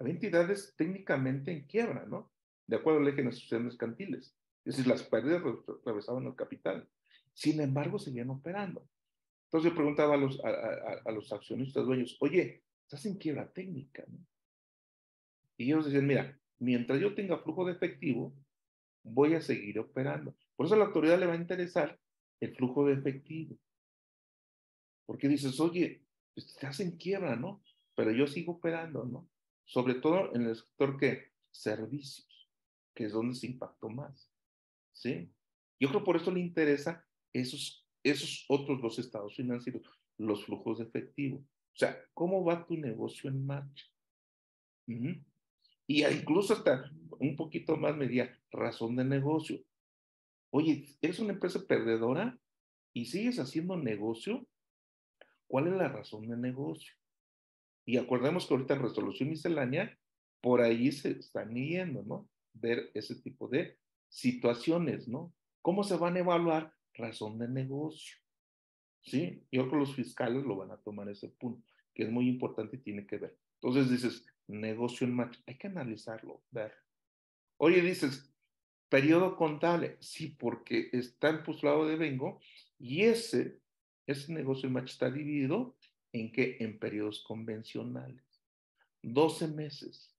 [0.00, 2.32] había entidades técnicamente en quiebra, ¿no?
[2.66, 4.34] De acuerdo al eje de las mercantiles.
[4.64, 6.88] Es decir, las pérdidas atravesaban el capital.
[7.34, 8.84] Sin embargo, seguían operando.
[9.48, 14.18] Entonces yo preguntaba a los, a, los accionistas dueños, oye, estás en quiebra técnica, ¿no?
[15.56, 18.34] Y ellos decían, mira, mientras yo tenga flujo de efectivo,
[19.02, 20.36] voy a seguir operando.
[20.54, 21.98] Por eso a la autoridad le va a interesar
[22.40, 23.56] el flujo de efectivo.
[25.06, 26.04] Porque dices, oye,
[26.36, 27.62] estás en quiebra, ¿no?
[27.94, 29.30] Pero yo sigo operando, ¿no?
[29.64, 32.50] Sobre todo en el sector que servicios,
[32.94, 34.30] que es donde se impactó más.
[34.92, 35.32] ¿Sí?
[35.80, 39.82] Yo creo por eso le interesa esos esos otros dos estados financieros,
[40.16, 41.38] los flujos de efectivo.
[41.38, 43.86] O sea, ¿cómo va tu negocio en marcha?
[45.86, 49.60] Y incluso hasta un poquito más media razón de negocio.
[50.50, 52.38] Oye, ¿eres una empresa perdedora
[52.94, 54.46] y sigues haciendo negocio?
[55.46, 56.92] ¿Cuál es la razón de negocio?
[57.84, 59.98] Y acordemos que ahorita en resolución miscelánea,
[60.40, 62.28] por ahí se están yendo, ¿no?
[62.52, 65.32] Ver ese tipo de situaciones, ¿no?
[65.62, 68.16] ¿Cómo se van a evaluar razón de negocio.
[69.02, 69.42] ¿Sí?
[69.50, 72.76] Yo creo que los fiscales lo van a tomar ese punto, que es muy importante
[72.76, 73.38] y tiene que ver.
[73.54, 76.74] Entonces dices, negocio en marcha, hay que analizarlo, ver.
[77.56, 78.30] Oye, dices,
[78.88, 82.40] periodo contable, sí, porque está en postulado de vengo
[82.78, 83.60] y ese,
[84.06, 85.76] ese negocio en marcha está dividido
[86.12, 86.56] en qué?
[86.60, 88.24] En periodos convencionales.
[89.02, 90.14] 12 meses,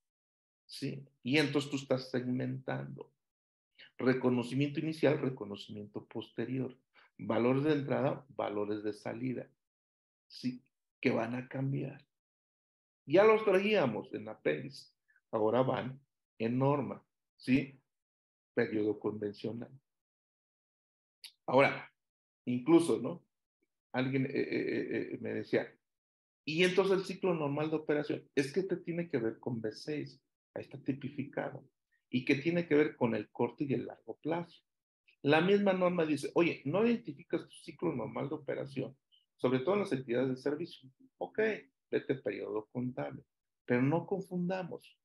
[0.66, 1.06] ¿sí?
[1.24, 3.12] Y entonces tú estás segmentando.
[4.00, 6.76] Reconocimiento inicial, reconocimiento posterior.
[7.18, 9.46] Valores de entrada, valores de salida.
[10.28, 10.64] Sí,
[11.02, 12.06] que van a cambiar.
[13.06, 14.94] Ya los traíamos en apéndice,
[15.32, 16.00] ahora van
[16.38, 17.04] en norma,
[17.36, 17.78] ¿sí?
[18.54, 19.72] Periodo convencional.
[21.46, 21.92] Ahora,
[22.46, 23.26] incluso, ¿no?
[23.92, 25.76] Alguien eh, eh, eh, me decía,
[26.46, 30.22] y entonces el ciclo normal de operación, es que te tiene que ver con B6,
[30.54, 31.68] ahí está tipificado
[32.10, 34.62] y que tiene que ver con el corto y el largo plazo.
[35.22, 38.98] La misma norma dice, oye, no identificas tu ciclo normal de operación,
[39.36, 40.90] sobre todo en las entidades de servicio.
[41.18, 41.40] Ok,
[41.92, 43.24] vete periodo contable,
[43.66, 44.98] pero no confundamos.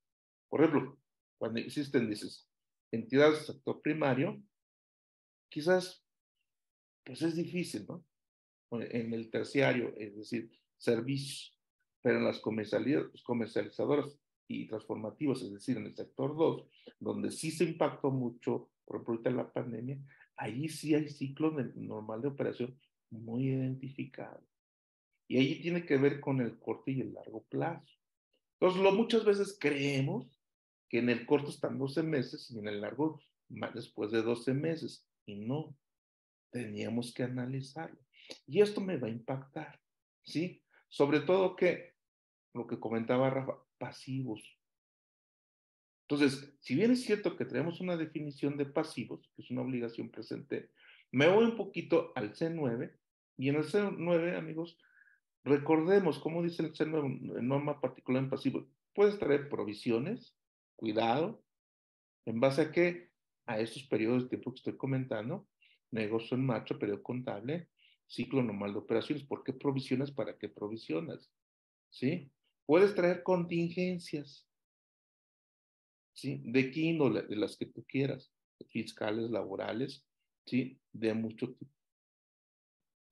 [0.49, 0.99] Por ejemplo,
[1.37, 2.49] cuando existen, dices,
[2.93, 4.41] entidades del sector primario,
[5.49, 6.05] quizás,
[7.05, 8.05] pues es difícil, ¿no?
[8.71, 11.59] En el terciario, es decir, servicios,
[12.03, 16.65] pero en las comercializadoras y transformativas, es decir, en el sector 2,
[17.01, 19.99] donde sí se impactó mucho por ejemplo, la pandemia,
[20.37, 22.79] ahí sí hay ciclos normal de operación
[23.11, 24.45] muy identificados.
[25.27, 27.87] Y ahí tiene que ver con el corto y el largo plazo.
[28.59, 30.27] Entonces, lo, muchas veces creemos
[30.89, 34.53] que en el corto están 12 meses y en el largo más después de 12
[34.53, 35.07] meses.
[35.25, 35.75] Y no,
[36.51, 37.99] teníamos que analizarlo.
[38.47, 39.81] Y esto me va a impactar,
[40.23, 40.63] ¿sí?
[40.89, 41.95] Sobre todo que,
[42.53, 44.41] lo que comentaba Rafa, pasivos.
[46.09, 50.11] Entonces, si bien es cierto que tenemos una definición de pasivos, que es una obligación
[50.11, 50.71] presente,
[51.13, 52.97] me voy un poquito al C9
[53.37, 54.79] y en el C9, amigos,
[55.45, 60.35] recordemos, cómo dice el C9, norma particular en pasivos, puedes traer provisiones,
[60.77, 61.45] cuidado,
[62.25, 63.11] en base a qué?
[63.45, 65.47] A esos periodos de tiempo que estoy comentando,
[65.91, 67.69] negocio en marcha, periodo contable,
[68.07, 69.25] ciclo normal de operaciones.
[69.25, 70.11] ¿Por qué provisiones?
[70.11, 71.31] ¿Para qué provisiones?
[71.91, 72.31] ¿Sí?
[72.67, 74.47] Puedes traer contingencias.
[76.15, 76.41] ¿Sí?
[76.45, 77.23] ¿De qué índole?
[77.23, 78.33] De las que tú quieras.
[78.69, 80.07] Fiscales, laborales,
[80.47, 80.79] ¿sí?
[80.93, 81.73] De mucho tipo.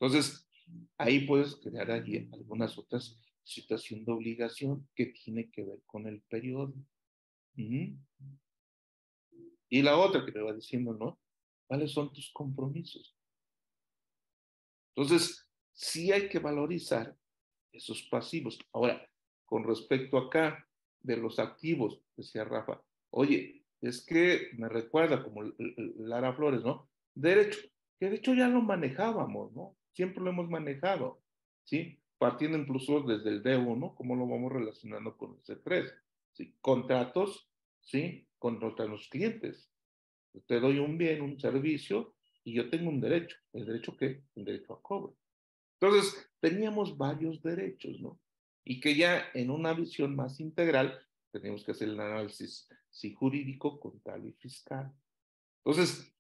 [0.01, 0.49] Entonces,
[0.97, 6.23] ahí puedes crear allí algunas otras situaciones de obligación que tiene que ver con el
[6.23, 6.75] periodo.
[7.55, 7.99] Y
[9.83, 11.21] la otra que me va diciendo, ¿no?
[11.67, 13.17] ¿Cuáles son tus compromisos?
[14.95, 17.17] Entonces, sí hay que valorizar
[17.73, 18.59] esos pasivos.
[18.73, 19.09] Ahora,
[19.53, 20.67] con respecto acá
[21.03, 25.43] de los activos, decía Rafa, oye, es que me recuerda como
[25.99, 26.89] Lara Flores, ¿no?
[27.15, 27.61] Derecho,
[28.01, 29.77] que de hecho ya lo manejábamos, ¿no?
[29.93, 31.21] Siempre lo hemos manejado,
[31.65, 32.01] ¿sí?
[32.17, 35.93] Partiendo incluso desde el D1, ¿cómo lo vamos relacionando con el C3?
[36.33, 36.57] ¿Sí?
[36.63, 37.47] Contratos,
[37.83, 38.27] ¿sí?
[38.39, 39.71] Contra los clientes.
[40.47, 43.37] Te doy un bien, un servicio, y yo tengo un derecho.
[43.53, 44.23] ¿El derecho qué?
[44.35, 45.15] El derecho a cobro.
[45.79, 48.19] Entonces, teníamos varios derechos, ¿no?
[48.65, 51.01] Y que ya en una visión más integral
[51.33, 54.93] tenemos que hacer el análisis sí, jurídico, contable y fiscal.
[55.65, 56.13] Entonces,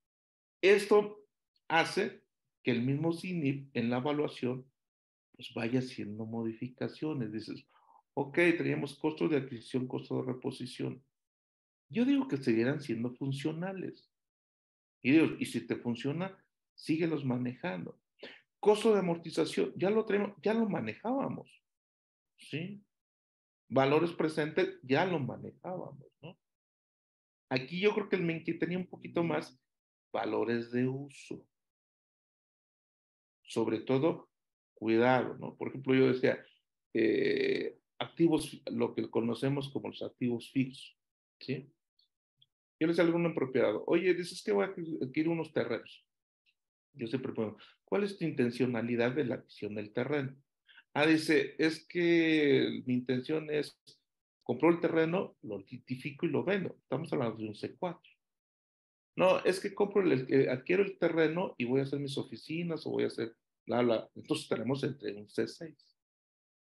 [0.60, 1.24] esto
[1.68, 2.22] hace
[2.62, 4.66] que el mismo CINIP en la evaluación
[5.34, 7.32] pues vaya haciendo modificaciones.
[7.32, 7.66] Dices,
[8.14, 11.02] ok, teníamos costos de adquisición, costo de reposición.
[11.88, 14.10] Yo digo que siguieran siendo funcionales.
[15.02, 16.36] Y digo, y si te funciona,
[16.74, 17.98] síguelos manejando.
[18.60, 21.61] Costo de amortización, ya lo tenemos, ya lo manejábamos.
[22.48, 22.82] ¿Sí?
[23.68, 26.38] Valores presentes, ya lo manejábamos, ¿no?
[27.48, 29.58] Aquí yo creo que el Menki tenía un poquito más
[30.12, 31.46] valores de uso.
[33.42, 34.30] Sobre todo,
[34.74, 35.56] cuidado, ¿no?
[35.56, 36.44] Por ejemplo, yo decía,
[36.94, 40.98] eh, activos, lo que conocemos como los activos fijos,
[41.40, 41.72] ¿sí?
[42.80, 46.04] Yo les digo a un propiedad, oye, dices que voy a adquirir unos terrenos.
[46.94, 50.36] Yo siempre pregunto, ¿cuál es tu intencionalidad de la adquisición del terreno?
[50.94, 53.78] Ah, dice, es que mi intención es,
[54.42, 56.76] compro el terreno, lo identifico y lo vendo.
[56.82, 58.00] Estamos hablando de un C4.
[59.16, 62.90] No, es que compro el, adquiero el terreno y voy a hacer mis oficinas o
[62.90, 63.34] voy a hacer,
[63.66, 64.10] bla, bla.
[64.14, 65.74] Entonces tenemos entre un C6.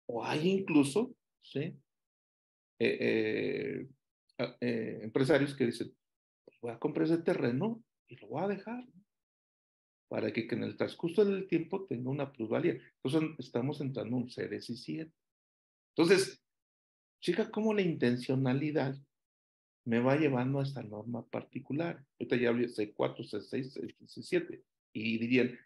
[0.08, 1.76] O hay incluso, ¿sí?
[2.80, 3.88] Eh, eh,
[4.40, 5.96] ah, eh, empresarios que dicen,
[6.62, 8.84] voy a comprar ese terreno y lo voy a dejar,
[10.08, 12.78] para que, en el transcurso del tiempo tenga una plusvalía.
[13.04, 15.12] Entonces estamos entrando en un C17.
[15.96, 16.42] Entonces,
[17.20, 18.98] chica, cómo la intencionalidad
[19.86, 22.04] me va llevando a esta norma particular.
[22.20, 24.62] Ahorita ya hablé C4, C6, C7.
[24.94, 25.58] Y dirían,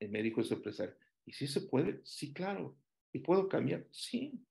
[0.00, 0.94] me dijo ese empresario,
[1.26, 2.00] ¿y si se puede?
[2.04, 2.76] Sí, claro.
[3.12, 3.86] ¿Y puedo cambiar?
[3.90, 4.44] Sí.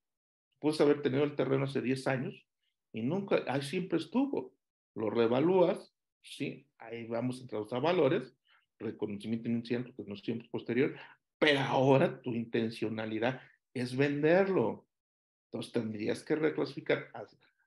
[0.59, 2.45] Puedes haber tenido el terreno hace 10 años
[2.91, 4.53] y nunca, ahí siempre estuvo
[4.95, 8.35] lo revalúas, sí, ahí vamos a a valores,
[8.79, 10.95] reconocimiento inicial, es posterior,
[11.37, 13.41] pero ahora tu intencionalidad
[13.73, 14.87] es venderlo.
[15.45, 17.25] Entonces tendrías que reclasificar a,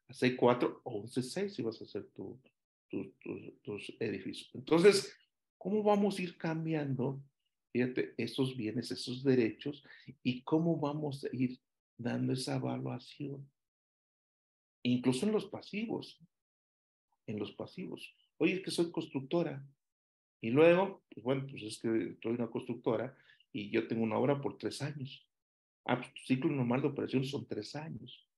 [0.08, 2.38] C4 o un C6 si vas a hacer tu,
[3.62, 4.50] tus edificios.
[4.52, 5.16] Entonces,
[5.56, 7.22] ¿cómo vamos a ir cambiando,
[7.72, 9.82] fíjate, esos bienes, esos derechos
[10.22, 11.58] y cómo vamos a ir
[11.96, 13.48] dando esa evaluación?
[14.82, 16.20] Incluso en los pasivos
[17.26, 18.14] en los pasivos.
[18.38, 19.64] Oye, es que soy constructora.
[20.42, 23.16] Y luego, pues bueno, pues es que soy una constructora
[23.52, 25.24] y yo tengo una obra por tres años.
[25.84, 28.28] Ah, pues tu ciclo normal de operación son tres años.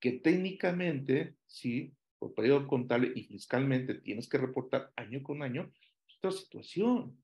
[0.00, 5.70] Que técnicamente, sí, por periodo contable y fiscalmente tienes que reportar año con año,
[6.16, 7.14] otra situación.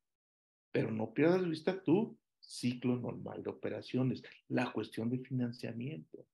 [0.70, 6.26] Pero no pierdas de vista tu ciclo normal de operaciones, la cuestión de financiamiento.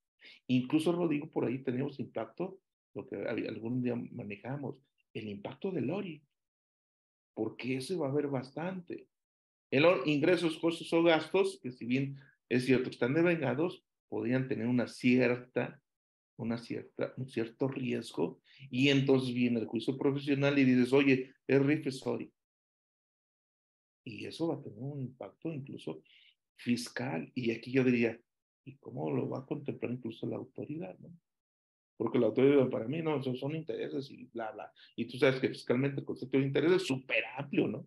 [0.49, 2.59] Incluso, lo digo, por ahí tenemos impacto,
[2.95, 4.82] lo que algún día manejamos,
[5.14, 6.20] el impacto del ORI,
[7.37, 9.07] porque ese va a haber bastante.
[9.70, 12.18] El ingresos, costos o gastos, que si bien
[12.49, 15.82] es cierto que están devengados, podrían tener una cierta,
[16.37, 21.62] una cierta, un cierto riesgo, y entonces viene el juicio profesional y dices, oye, es
[21.62, 22.32] RIF, sorry.
[24.03, 26.03] Y eso va a tener un impacto incluso
[26.55, 27.30] fiscal.
[27.34, 28.18] Y aquí yo diría,
[28.64, 30.97] ¿y cómo lo va a contemplar incluso la autoridad?
[31.01, 31.11] ¿no?
[31.97, 34.72] Porque la autoridad para mí no, son, intereses y bla, bla.
[34.97, 37.86] Y tú sabes que fiscalmente el concepto de interés es súper amplio, ¿no?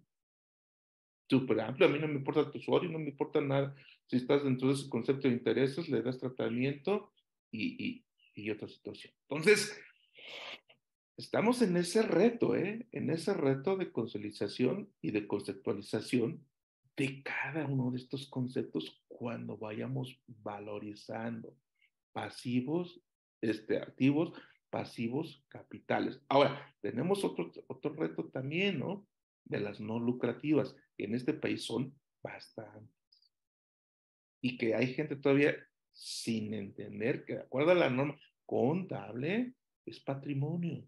[1.30, 1.88] Súper amplio.
[1.88, 3.76] A mí no me importa tu usuario, no me importa nada.
[4.08, 7.12] Si estás dentro de ese concepto de intereses, le das tratamiento
[7.52, 9.14] y, y, y otra situación.
[9.30, 9.80] Entonces,
[11.18, 12.88] estamos en ese reto, ¿eh?
[12.92, 16.44] En ese reto de consolidación y de conceptualización
[16.98, 21.56] de cada uno de estos conceptos cuando vayamos valorizando
[22.12, 23.00] pasivos,
[23.42, 24.34] este, activos,
[24.70, 26.22] pasivos, capitales.
[26.30, 29.08] Ahora, tenemos otro, otro reto también, ¿no?
[29.46, 33.34] De las no lucrativas, que en este país son bastantes.
[34.42, 35.56] Y que hay gente todavía
[35.92, 39.54] sin entender que de acuerdo a la norma contable
[39.86, 40.88] es patrimonio.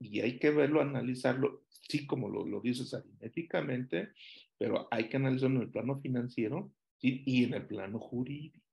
[0.00, 4.10] Y hay que verlo, analizarlo, sí, como lo, lo dices aritméticamente,
[4.56, 8.67] pero hay que analizarlo en el plano financiero y en el plano jurídico.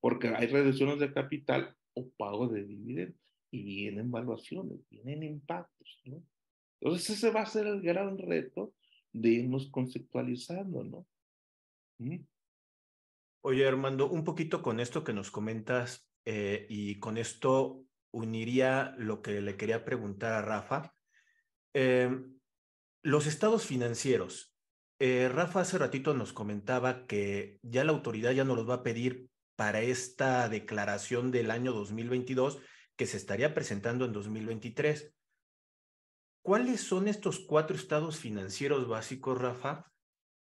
[0.00, 3.20] Porque hay reducciones de capital o pago de dividendos
[3.50, 6.02] y vienen evaluaciones, vienen impactos.
[6.80, 8.74] Entonces ese va a ser el gran reto
[9.12, 11.06] de irnos conceptualizando, ¿no?
[13.40, 19.22] Oye, Armando, un poquito con esto que nos comentas eh, y con esto uniría lo
[19.22, 20.94] que le quería preguntar a Rafa.
[21.74, 22.10] Eh,
[23.02, 24.54] los estados financieros.
[25.00, 28.82] Eh, Rafa hace ratito nos comentaba que ya la autoridad ya no los va a
[28.82, 29.28] pedir
[29.58, 32.60] para esta declaración del año 2022
[32.94, 35.12] que se estaría presentando en 2023.
[36.42, 39.90] ¿Cuáles son estos cuatro estados financieros básicos, Rafa?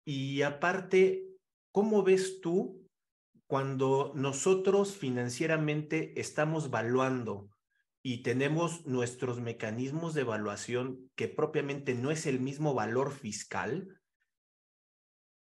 [0.06, 1.26] Y aparte,
[1.74, 2.88] ¿cómo ves tú
[3.48, 7.50] cuando nosotros financieramente estamos valuando
[8.02, 14.00] y tenemos nuestros mecanismos de evaluación que propiamente no es el mismo valor fiscal,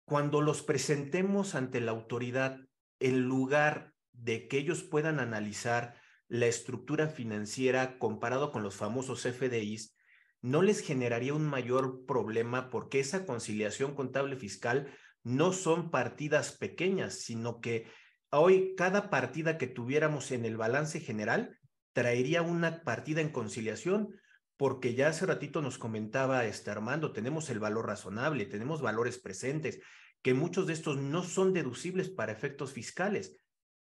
[0.04, 2.58] cuando los presentemos ante la autoridad,
[3.00, 5.96] en lugar de que ellos puedan analizar
[6.28, 9.96] la estructura financiera comparado con los famosos FDIs,
[10.42, 14.90] no les generaría un mayor problema porque esa conciliación contable fiscal
[15.22, 17.86] no son partidas pequeñas, sino que
[18.30, 21.58] hoy cada partida que tuviéramos en el balance general
[21.92, 24.14] traería una partida en conciliación,
[24.56, 29.80] porque ya hace ratito nos comentaba este Armando, tenemos el valor razonable, tenemos valores presentes,
[30.22, 33.36] que muchos de estos no son deducibles para efectos fiscales.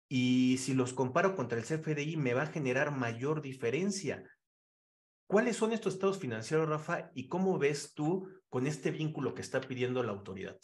[0.09, 4.24] Y si los comparo contra el CFDI, me va a generar mayor diferencia.
[5.26, 7.11] ¿Cuáles son estos estados financieros, Rafa?
[7.14, 10.59] ¿Y cómo ves tú con este vínculo que está pidiendo la autoridad?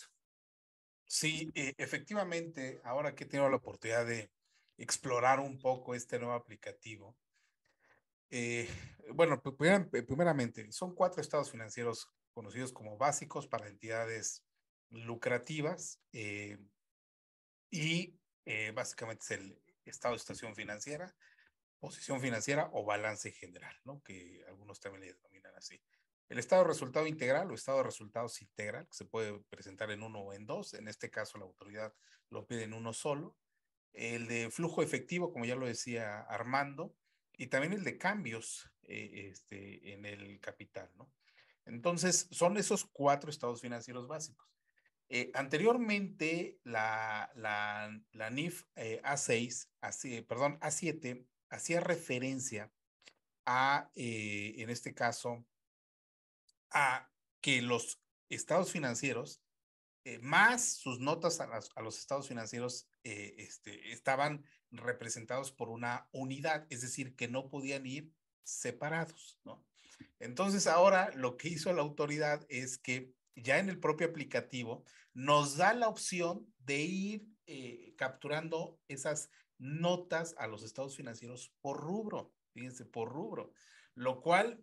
[1.07, 4.31] Sí, eh, efectivamente, ahora que tengo la oportunidad de
[4.79, 7.15] explorar un poco este nuevo aplicativo,
[8.31, 8.69] eh,
[9.13, 14.45] bueno, primeramente, son cuatro estados financieros conocidos como básicos para entidades
[14.91, 16.59] lucrativas eh,
[17.71, 21.15] y eh, básicamente es el estado de situación financiera,
[21.79, 24.03] posición financiera o balance general, ¿no?
[24.03, 25.81] que algunos también le denominan así.
[26.29, 30.03] El estado de resultado integral o estado de resultados integral, que se puede presentar en
[30.03, 31.93] uno o en dos, en este caso la autoridad
[32.31, 33.37] lo pide en uno solo.
[33.93, 36.97] El de flujo efectivo, como ya lo decía Armando,
[37.37, 41.13] y también el de cambios eh, este, en el capital, ¿no?
[41.67, 44.54] Entonces, son esos cuatro estados financieros básicos.
[45.09, 52.73] Eh, anteriormente, la, la, NIF eh, A6, así, perdón, A7, hacía referencia
[53.47, 55.45] a, en este caso,
[56.71, 58.01] a que los
[58.31, 59.43] estados financieros,
[60.21, 66.83] más sus notas a, a, los estados financieros, este, estaban representados por una unidad, es
[66.83, 68.11] decir, que no podían ir
[68.43, 69.39] separados.
[70.19, 75.57] Entonces ahora lo que hizo la autoridad es que ya en el propio aplicativo nos
[75.57, 82.33] da la opción de ir eh, capturando esas notas a los estados financieros por rubro,
[82.53, 83.53] fíjense, por rubro,
[83.95, 84.61] lo cual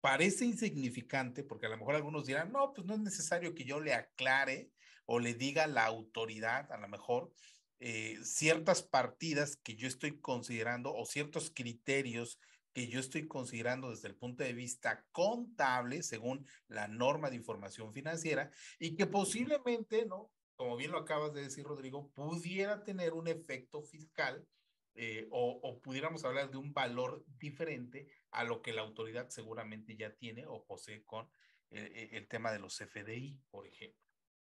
[0.00, 3.80] parece insignificante porque a lo mejor algunos dirán, no, pues no es necesario que yo
[3.80, 4.70] le aclare
[5.06, 7.32] o le diga a la autoridad, a lo mejor,
[7.80, 12.38] eh, ciertas partidas que yo estoy considerando o ciertos criterios
[12.78, 17.92] que yo estoy considerando desde el punto de vista contable, según la norma de información
[17.92, 20.30] financiera, y que posiblemente, ¿no?
[20.54, 24.46] Como bien lo acabas de decir, Rodrigo, pudiera tener un efecto fiscal
[24.94, 30.14] eh, o, pudiéramos hablar de un valor diferente a lo que la autoridad seguramente ya
[30.14, 31.28] tiene o posee con
[31.70, 34.00] el, el tema de los FDI, por ejemplo.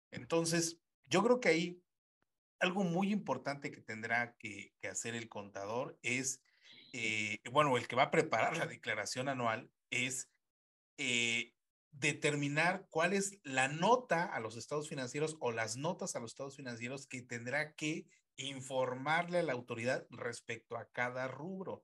[0.10, 1.84] Entonces, yo creo que ahí
[2.64, 6.42] algo muy importante que tendrá que, hacer el contador es,
[6.94, 10.30] eh, bueno, el que va a preparar la declaración anual es
[10.98, 11.54] eh,
[11.92, 16.56] determinar cuál es la nota a los estados financieros o las notas a los estados
[16.56, 18.06] financieros que tendrá que
[18.38, 21.84] informarle a la autoridad respecto a cada rubro.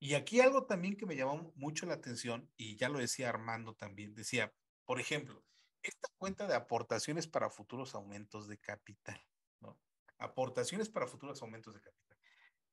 [0.00, 3.74] Y aquí algo también que me llamó mucho la atención, y ya lo decía Armando
[3.74, 4.52] también, decía,
[4.84, 5.44] por ejemplo,
[5.82, 9.20] esta cuenta de aportaciones para futuros aumentos de capital,
[9.60, 9.78] ¿no?
[10.18, 12.01] Aportaciones para futuros aumentos de capital.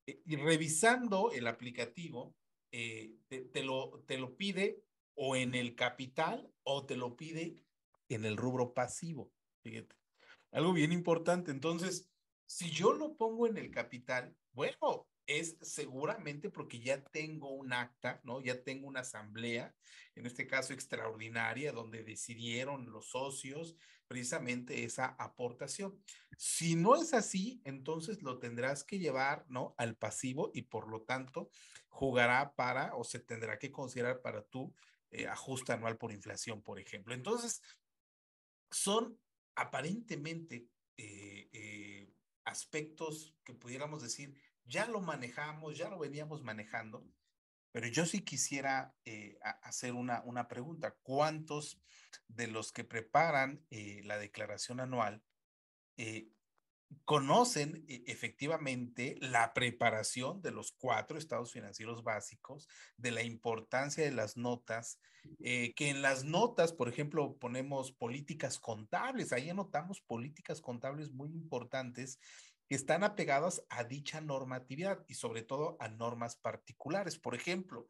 [0.10, 2.36] Eh, y revisando el aplicativo,
[2.72, 4.82] eh, te, lo, te lo pide
[5.14, 7.64] o en el capital o te lo pide
[8.10, 9.32] en el rubro pasivo.
[9.62, 9.96] Fíjate.
[10.52, 11.52] Algo bien importante.
[11.52, 12.10] Entonces,
[12.48, 18.20] si yo lo pongo en el capital, bueno, es seguramente porque ya tengo un acta,
[18.24, 18.42] ¿no?
[18.42, 19.76] Ya tengo una asamblea,
[20.16, 23.76] en este caso extraordinaria, donde decidieron los socios
[24.10, 25.96] precisamente esa aportación.
[26.36, 29.76] Si no es así, entonces lo tendrás que llevar, ¿no?
[29.78, 31.52] Al pasivo y por lo tanto
[31.90, 34.74] jugará para o se tendrá que considerar para tu
[35.12, 37.14] eh, ajuste anual por inflación, por ejemplo.
[37.14, 37.62] Entonces,
[38.72, 39.20] son
[39.54, 42.12] aparentemente eh, eh,
[42.46, 44.36] aspectos que pudiéramos decir,
[44.66, 47.06] ya lo manejamos, ya lo veníamos manejando,
[47.72, 50.96] pero yo sí quisiera eh, hacer una, una pregunta.
[51.04, 51.82] ¿Cuántos
[52.28, 55.22] de los que preparan eh, la declaración anual
[55.98, 56.30] eh,
[57.06, 62.68] conocen efectivamente la preparación de los cuatro estados financieros básicos,
[62.98, 65.00] de la importancia de las notas,
[65.38, 72.20] que en las notas, por ejemplo, ponemos políticas contables, ahí anotamos políticas contables muy importantes
[72.76, 77.18] están apegadas a dicha normatividad y sobre todo a normas particulares.
[77.18, 77.90] Por ejemplo,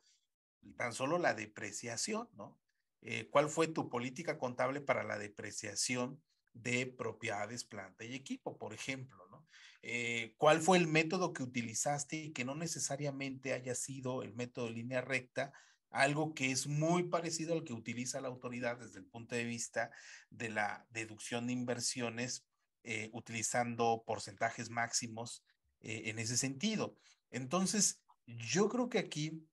[0.78, 2.60] tan solo la depreciación, ¿no?
[3.02, 6.22] Eh, ¿Cuál fue tu política contable para la depreciación
[6.54, 9.46] de propiedades, planta y equipo, por ejemplo, ¿no?
[9.82, 14.66] Eh, ¿Cuál fue el método que utilizaste y que no necesariamente haya sido el método
[14.66, 15.54] de línea recta,
[15.90, 19.92] algo que es muy parecido al que utiliza la autoridad desde el punto de vista
[20.30, 22.49] de la deducción de inversiones
[22.84, 25.44] eh, utilizando porcentajes máximos
[25.82, 26.96] eh, en ese sentido.
[27.32, 29.46] Entonces, yo creo que aquí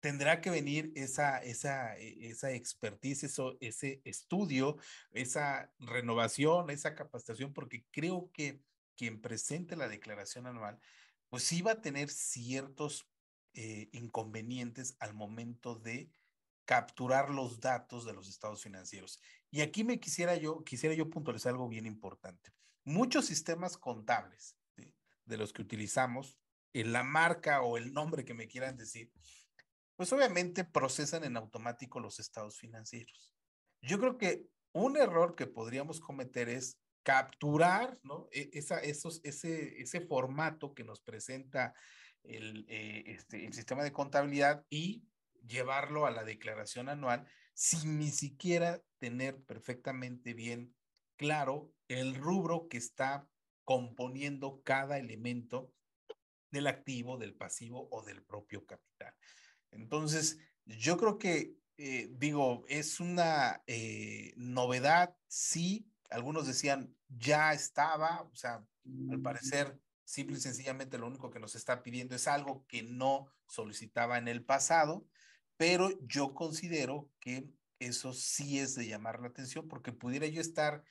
[0.00, 4.76] tendrá que venir esa, esa, e, esa expertise, eso, ese estudio,
[5.12, 8.60] esa renovación, esa capacitación, porque creo que
[8.96, 10.78] quien presente la declaración anual,
[11.28, 13.08] pues sí va a tener ciertos
[13.54, 16.10] eh, inconvenientes al momento de
[16.64, 19.20] capturar los datos de los estados financieros.
[19.50, 22.52] Y aquí me quisiera yo, quisiera yo puntualizar algo bien importante.
[22.84, 24.56] Muchos sistemas contables
[25.24, 26.38] de los que utilizamos,
[26.72, 29.10] en la marca o el nombre que me quieran decir,
[29.96, 33.34] pues obviamente procesan en automático los estados financieros.
[33.82, 38.28] Yo creo que un error que podríamos cometer es capturar ¿no?
[38.32, 41.74] E, esa, esos, ese, ese formato que nos presenta
[42.22, 45.02] el, eh, este, el sistema de contabilidad y
[45.46, 50.74] llevarlo a la declaración anual sin ni siquiera tener perfectamente bien
[51.16, 53.28] claro el rubro que está
[53.64, 55.72] componiendo cada elemento
[56.50, 59.14] del activo, del pasivo o del propio capital.
[59.70, 68.22] Entonces, yo creo que, eh, digo, es una eh, novedad, sí, algunos decían, ya estaba,
[68.22, 68.64] o sea,
[69.10, 73.26] al parecer, simple y sencillamente lo único que nos está pidiendo es algo que no
[73.46, 75.06] solicitaba en el pasado,
[75.60, 77.46] pero yo considero que
[77.78, 80.82] eso sí es de llamar la atención porque pudiera yo estar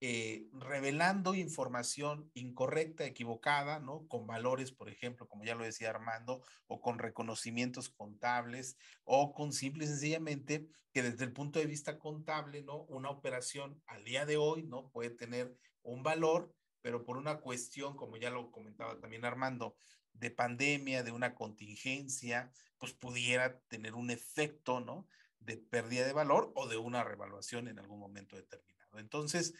[0.00, 4.08] eh, revelando información incorrecta, equivocada, ¿no?
[4.08, 9.52] Con valores, por ejemplo, como ya lo decía Armando, o con reconocimientos contables, o con
[9.52, 12.82] simple y sencillamente que desde el punto de vista contable, ¿no?
[12.88, 14.90] Una operación al día de hoy, ¿no?
[14.90, 16.52] Puede tener un valor,
[16.82, 19.76] pero por una cuestión, como ya lo comentaba también Armando,
[20.18, 25.08] de pandemia, de una contingencia, pues pudiera tener un efecto, ¿no?
[25.40, 28.98] De pérdida de valor o de una revaluación en algún momento determinado.
[28.98, 29.54] Entonces,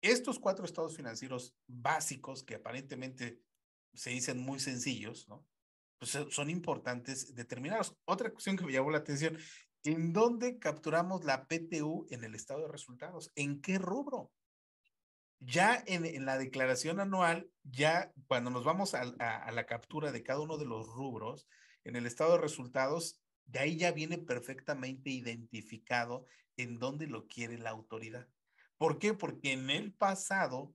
[0.00, 3.40] estos cuatro estados financieros básicos que aparentemente
[3.94, 5.46] se dicen muy sencillos, ¿no?
[5.98, 7.94] Pues son importantes determinados.
[8.06, 9.36] Otra cuestión que me llamó la atención,
[9.84, 13.30] ¿en dónde capturamos la PTU en el estado de resultados?
[13.34, 14.32] ¿En qué rubro?
[15.40, 20.58] ya en, la declaración anual, ya cuando nos vamos a, la captura de cada uno
[20.58, 21.48] de los rubros,
[21.84, 26.26] en el estado de resultados, de ahí ya viene perfectamente identificado
[26.56, 28.28] en dónde lo quiere la autoridad.
[28.76, 29.14] ¿Por qué?
[29.14, 30.74] Porque en el pasado,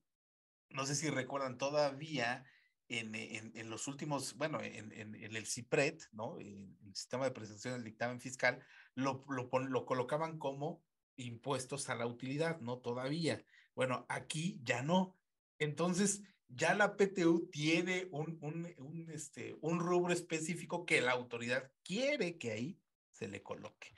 [0.69, 2.45] no sé si recuerdan todavía,
[2.87, 6.39] en, en, los últimos, bueno, en, el CIPRED, ¿no?
[6.39, 10.83] En el sistema de presentación del dictamen fiscal, lo, lo colocaban como
[11.15, 12.77] impuestos a la utilidad, ¿no?
[12.79, 13.43] Todavía.
[13.73, 15.17] Bueno, aquí ya no.
[15.57, 22.37] Entonces, ya la PTU tiene un, un, este, un rubro específico que la autoridad quiere
[22.37, 22.79] que ahí
[23.11, 23.93] se le coloque.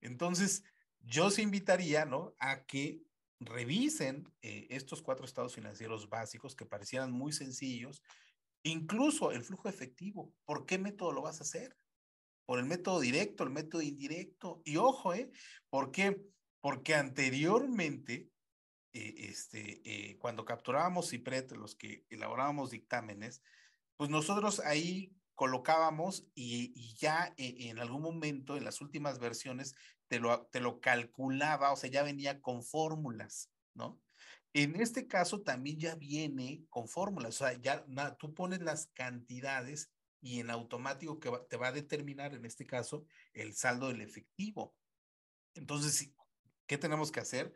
[0.00, 0.64] Entonces,
[1.00, 2.34] yo se invitaría, ¿no?
[2.38, 3.02] A que
[3.40, 8.02] revisen eh, estos cuatro estados financieros básicos que parecieran muy sencillos,
[8.62, 10.34] incluso el flujo efectivo.
[10.44, 11.76] ¿Por qué método lo vas a hacer?
[12.46, 14.62] ¿Por el método directo, el método indirecto?
[14.64, 15.30] Y ojo, ¿eh?
[15.70, 16.20] ¿Por qué?
[16.60, 18.28] Porque anteriormente
[18.94, 23.42] eh, este, eh, cuando capturábamos CIPRET, los que elaborábamos dictámenes,
[23.96, 29.74] pues nosotros ahí colocábamos y, ya en, algún momento, en las últimas versiones,
[30.06, 34.00] te lo, te lo calculaba, o sea, ya venía con fórmulas, ¿no?
[34.52, 37.84] En este caso también ya viene con fórmulas, o sea, ya
[38.16, 39.90] tú pones las cantidades
[40.20, 44.72] y en automático que te va a determinar, en este caso, el saldo del efectivo.
[45.54, 46.14] Entonces,
[46.66, 47.52] ¿qué tenemos que hacer?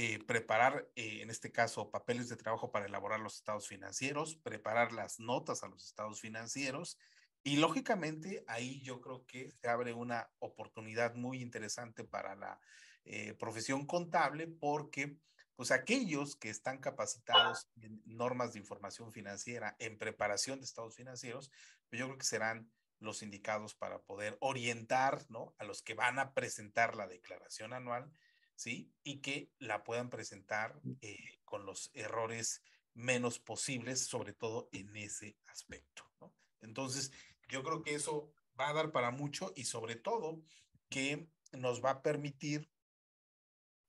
[0.00, 4.92] Eh, preparar, eh, en este caso, papeles de trabajo para elaborar los estados financieros, preparar
[4.92, 7.00] las notas a los estados financieros.
[7.42, 12.60] Y lógicamente ahí yo creo que se abre una oportunidad muy interesante para la
[13.06, 15.16] eh, profesión contable porque
[15.56, 21.50] pues aquellos que están capacitados en normas de información financiera, en preparación de estados financieros,
[21.90, 22.70] pues yo creo que serán
[23.00, 25.56] los indicados para poder orientar ¿no?
[25.58, 28.12] a los que van a presentar la declaración anual
[28.58, 28.92] ¿sí?
[29.04, 35.36] Y que la puedan presentar eh, con los errores menos posibles, sobre todo en ese
[35.46, 36.34] aspecto, ¿no?
[36.60, 37.12] Entonces,
[37.48, 40.42] yo creo que eso va a dar para mucho y sobre todo
[40.88, 42.68] que nos va a permitir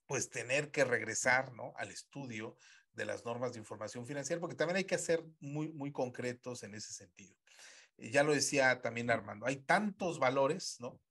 [0.05, 1.73] pues tener que regresar, ¿no?
[1.75, 2.55] Al estudio
[2.93, 6.75] de las normas de información financiera, porque también hay que ser muy, muy concretos en
[6.75, 7.35] ese sentido.
[7.97, 11.01] Ya lo decía también Armando, hay tantos valores, ¿no?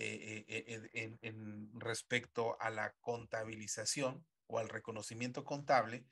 [0.00, 6.06] Eh, eh, en, en, respecto a la contabilización o al reconocimiento contable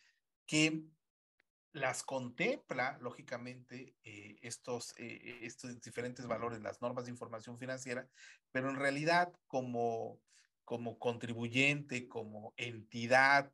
[0.45, 0.83] que
[1.71, 8.09] las contempla, lógicamente, eh, estos, estos diferentes valores, las normas de información financiera,
[8.51, 10.19] pero en realidad como,
[10.65, 13.53] como contribuyente, como entidad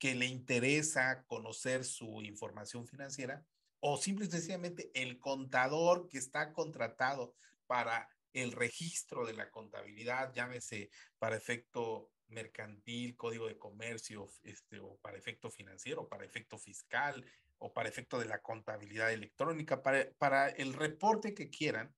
[0.00, 3.44] que le interesa conocer su información financiera,
[3.78, 7.36] o simple y sencillamente el contador que está contratado
[7.68, 14.96] para el registro de la contabilidad, llámese para efecto mercantil, código de comercio, este, o
[14.98, 17.24] para efecto financiero, para efecto fiscal,
[17.58, 21.94] o para efecto de la contabilidad electrónica, para, para el reporte que quieran,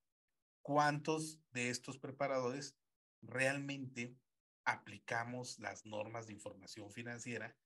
[0.63, 2.77] cuántos de estos preparadores
[3.23, 4.15] realmente
[4.65, 7.57] aplicamos las normas de información financiera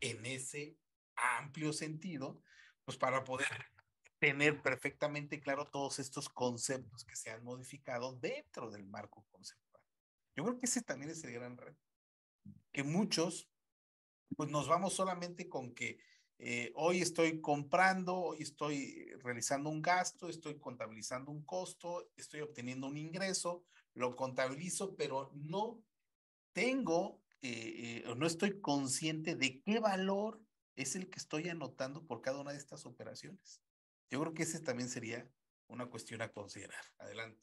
[0.00, 0.76] en ese
[1.14, 2.42] amplio sentido,
[2.84, 3.46] pues para poder
[4.24, 9.82] tener perfectamente claro todos estos conceptos que se han modificado dentro del marco conceptual.
[10.34, 11.78] Yo creo que ese también es el gran reto,
[12.72, 13.50] que muchos,
[14.34, 15.98] pues nos vamos solamente con que
[16.38, 22.86] eh, hoy estoy comprando, hoy estoy realizando un gasto, estoy contabilizando un costo, estoy obteniendo
[22.86, 25.82] un ingreso, lo contabilizo, pero no
[26.54, 30.40] tengo, eh, eh, no estoy consciente de qué valor
[30.76, 33.60] es el que estoy anotando por cada una de estas operaciones.
[34.10, 35.28] Yo creo que ese también sería
[35.68, 36.84] una cuestión a considerar.
[36.98, 37.40] Adelante.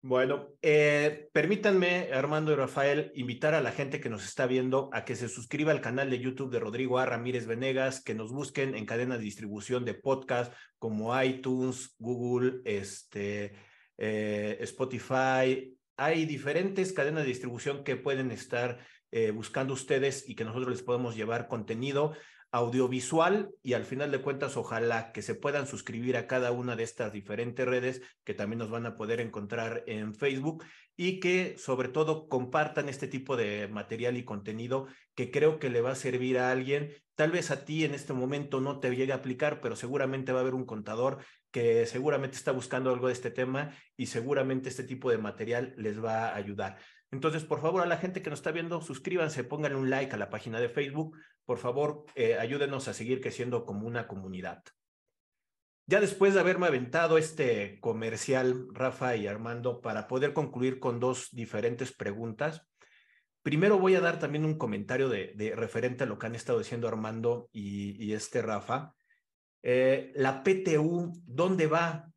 [0.00, 5.04] Bueno, eh, permítanme, Armando y Rafael, invitar a la gente que nos está viendo a
[5.04, 7.06] que se suscriba al canal de YouTube de Rodrigo A.
[7.06, 13.54] Ramírez Venegas, que nos busquen en cadena de distribución de podcast como iTunes, Google, este,
[13.96, 15.76] eh, Spotify.
[15.96, 18.78] Hay diferentes cadenas de distribución que pueden estar
[19.10, 22.14] eh, buscando ustedes y que nosotros les podemos llevar contenido
[22.50, 26.82] audiovisual y al final de cuentas ojalá que se puedan suscribir a cada una de
[26.82, 30.64] estas diferentes redes que también nos van a poder encontrar en Facebook
[30.96, 35.80] y que sobre todo compartan este tipo de material y contenido que creo que le
[35.80, 36.92] va a servir a alguien.
[37.14, 40.38] Tal vez a ti en este momento no te llegue a aplicar, pero seguramente va
[40.38, 41.18] a haber un contador
[41.50, 46.02] que seguramente está buscando algo de este tema y seguramente este tipo de material les
[46.02, 46.78] va a ayudar.
[47.10, 50.18] Entonces, por favor, a la gente que nos está viendo, suscríbanse, pónganle un like a
[50.18, 51.16] la página de Facebook.
[51.48, 54.62] Por favor, eh, ayúdenos a seguir creciendo como una comunidad.
[55.86, 61.30] Ya después de haberme aventado este comercial, Rafa y Armando, para poder concluir con dos
[61.32, 62.68] diferentes preguntas,
[63.40, 66.86] primero voy a dar también un comentario de, referente a lo que han estado diciendo
[66.86, 68.92] Armando y, este Rafa.
[69.62, 72.12] Eh, la PTU, ¿dónde va?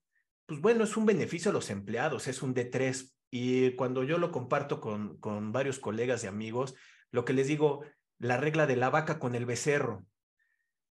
[0.45, 3.13] pues bueno, es un beneficio a los empleados, es un D3.
[3.31, 6.75] Y cuando yo lo comparto con, con varios colegas y amigos,
[7.11, 7.85] lo que les digo,
[8.21, 10.05] la regla de la vaca con el becerro.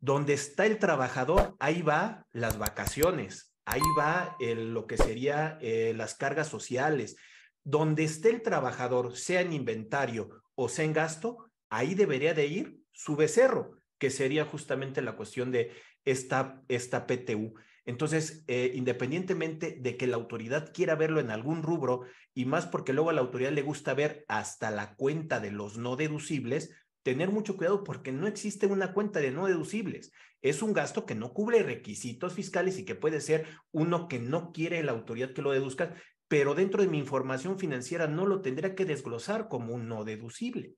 [0.01, 6.15] Donde está el trabajador, ahí va las vacaciones, ahí va lo que sería eh, las
[6.15, 7.17] cargas sociales.
[7.65, 12.81] Donde esté el trabajador, sea en inventario o sea en gasto, ahí debería de ir
[12.93, 15.73] su becerro, que sería justamente la cuestión de
[16.05, 17.55] esta, esta PTU.
[17.85, 22.03] Entonces, eh, independientemente de que la autoridad quiera verlo en algún rubro,
[22.35, 25.77] y más porque luego a la autoridad le gusta ver hasta la cuenta de los
[25.79, 26.71] no deducibles,
[27.09, 30.13] tener mucho cuidado porque no existe una cuenta de no deducibles.
[30.43, 34.53] Es un gasto que no cubre requisitos fiscales y que puede ser uno que no
[34.53, 35.95] quiere la autoridad que lo deduzca,
[36.29, 40.75] pero dentro de mi información financiera no lo tendría que desglosar como un no deducible.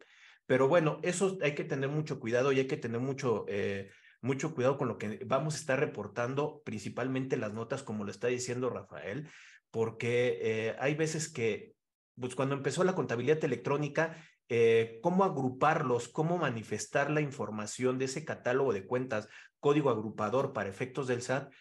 [0.47, 3.45] Pero bueno, eso hay que tener mucho cuidado y hay que tener mucho...
[3.49, 3.91] Eh,
[4.23, 8.27] mucho cuidado con lo que vamos a estar reportando, principalmente las notas, como lo está
[8.27, 9.31] diciendo Rafael,
[9.71, 11.75] porque eh, hay veces que,
[12.21, 14.23] pues cuando empezó la contabilidad electrónica,
[14.53, 19.29] eh, cómo agruparlos, cómo manifestar la información de ese catálogo de cuentas,
[19.61, 21.53] código agrupador para efectos del SAT,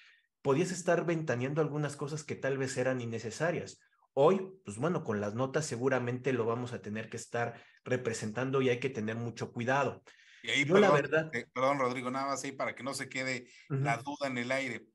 [0.42, 3.80] podías estar ventaneando algunas cosas que tal vez eran innecesarias.
[4.14, 8.70] Hoy, pues bueno, con las notas seguramente lo vamos a tener que estar representando y
[8.70, 10.02] hay que tener mucho cuidado.
[10.42, 11.30] Y ahí, perdón, la verdad.
[11.36, 14.52] Eh, perdón, Rodrigo, nada más ahí para que no se quede la duda en el
[14.52, 14.88] aire.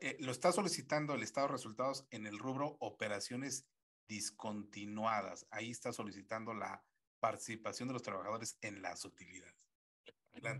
[0.00, 3.66] Eh, lo está solicitando el estado de resultados en el rubro operaciones
[4.06, 5.48] discontinuadas.
[5.50, 6.84] Ahí está solicitando la
[7.22, 9.54] participación de los trabajadores en las utilidades.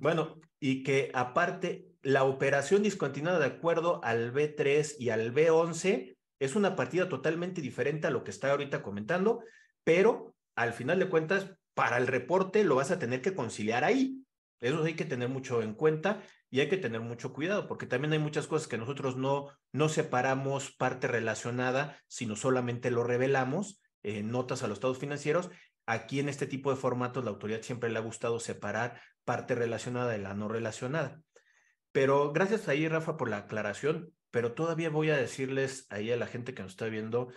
[0.00, 6.54] Bueno, y que aparte, la operación discontinuada de acuerdo al B3 y al B11 es
[6.54, 9.42] una partida totalmente diferente a lo que está ahorita comentando,
[9.82, 14.22] pero al final de cuentas, para el reporte lo vas a tener que conciliar ahí.
[14.60, 18.12] Eso hay que tener mucho en cuenta y hay que tener mucho cuidado, porque también
[18.12, 24.30] hay muchas cosas que nosotros no, no separamos parte relacionada, sino solamente lo revelamos, en
[24.30, 25.50] notas a los estados financieros.
[25.92, 30.10] Aquí en este tipo de formatos, la autoridad siempre le ha gustado separar parte relacionada
[30.10, 31.20] de la no relacionada.
[31.92, 36.26] Pero gracias ahí, Rafa, por la aclaración, pero todavía voy a decirles ahí a la
[36.26, 37.28] gente que nos está viendo,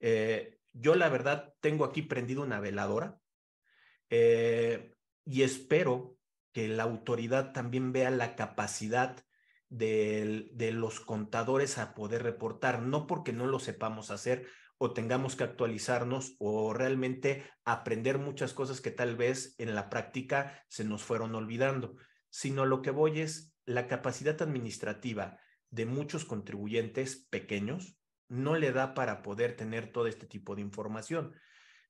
[0.00, 3.20] eh, yo la verdad tengo aquí prendido una veladora
[4.08, 4.92] eh,
[5.24, 6.16] y espero
[6.52, 9.24] que la autoridad también vea la capacidad
[9.68, 14.48] de, de, los contadores a poder reportar, no porque no lo sepamos hacer
[14.82, 20.64] o tengamos que actualizarnos o realmente aprender muchas cosas que tal vez en la práctica
[20.68, 21.96] se nos fueron olvidando,
[22.30, 28.94] sino lo que voy es la capacidad administrativa de muchos contribuyentes pequeños no le da
[28.94, 31.34] para poder tener todo este tipo de información.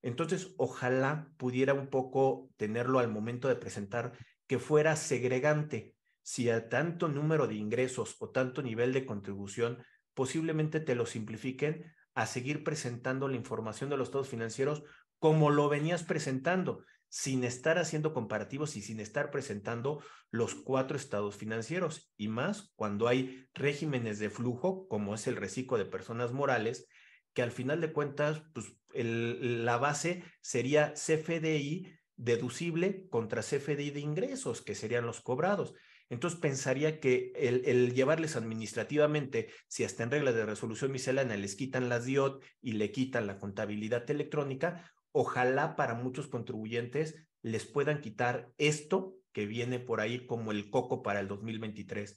[0.02, 4.14] Entonces, ojalá pudiera un poco tenerlo al momento de presentar
[4.48, 5.94] que fuera segregante.
[6.22, 11.84] Si a tanto número de ingresos o tanto nivel de contribución, posiblemente te lo simplifiquen
[12.20, 14.82] a seguir presentando la información de los estados financieros
[15.18, 21.36] como lo venías presentando, sin estar haciendo comparativos y sin estar presentando los cuatro estados
[21.36, 26.88] financieros, y más cuando hay regímenes de flujo, como es el reciclo de personas morales,
[27.32, 34.60] que al final de cuentas, pues la base sería CFDI deducible contra CFDI de ingresos,
[34.60, 35.74] que serían los cobrados.
[36.10, 41.88] Entonces pensaría que el, llevarles administrativamente, si hasta en reglas de resolución miscelánea les quitan
[41.88, 48.52] las DIOT y le quitan la contabilidad electrónica, ojalá para muchos contribuyentes les puedan quitar
[48.58, 52.16] esto que viene por ahí como el coco para el 2023.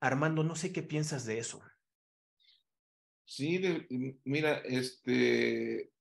[0.00, 1.62] Armando, no sé qué piensas de eso.
[3.24, 3.58] Sí,
[4.24, 5.92] mira, este,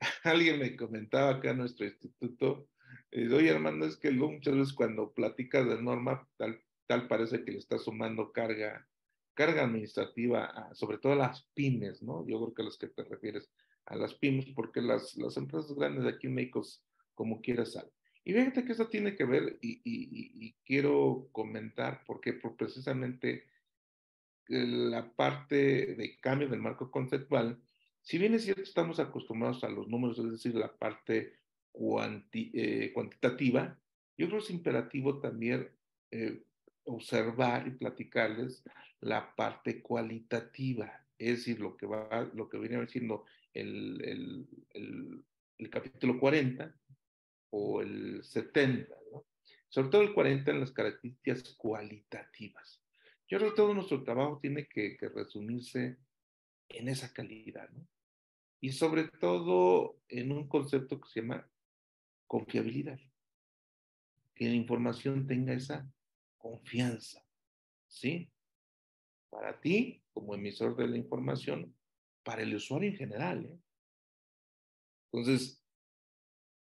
[0.24, 2.68] alguien me comentaba acá en nuestro instituto,
[3.14, 7.52] eh, oye Armando, es que muchas veces cuando platicas de norma, tal, tal parece que
[7.52, 8.86] le está sumando carga,
[9.34, 12.26] carga administrativa, sobre todo a las pymes, ¿no?
[12.26, 13.50] Yo creo que a las que te refieres,
[13.86, 16.62] a las pymes, porque las, las empresas grandes de aquí en México,
[17.14, 17.90] como quieras, salen.
[18.24, 23.46] Y fíjate que eso tiene que ver, y, y, y quiero comentar, porque precisamente
[24.46, 27.60] la parte de cambio del marco conceptual
[28.04, 31.32] si bien es cierto, estamos acostumbrados a los números, es decir, la parte
[32.32, 33.78] eh, cuantitativa,
[34.16, 35.68] yo creo que es imperativo también
[36.10, 36.42] eh,
[36.84, 38.62] observar y platicarles
[39.00, 45.24] la parte cualitativa, es decir, lo que, va, lo que viene siendo el, el,
[45.58, 46.74] el, capítulo 40
[47.50, 48.94] o el 70,
[49.68, 52.80] sobre todo el 40 en las características cualitativas.
[53.28, 55.98] Yo creo que todo nuestro trabajo tiene que, que resumirse
[56.68, 57.86] en esa calidad, ¿no?
[58.64, 61.46] y sobre todo en un concepto que se llama
[62.26, 62.98] confiabilidad.
[64.34, 65.88] Que la información tenga esa
[66.38, 67.24] confianza,
[67.86, 68.30] ¿sí?
[69.34, 71.74] para ti como emisor de la información,
[72.22, 73.44] para el usuario en general.
[73.44, 73.58] ¿eh?
[75.12, 75.60] Entonces,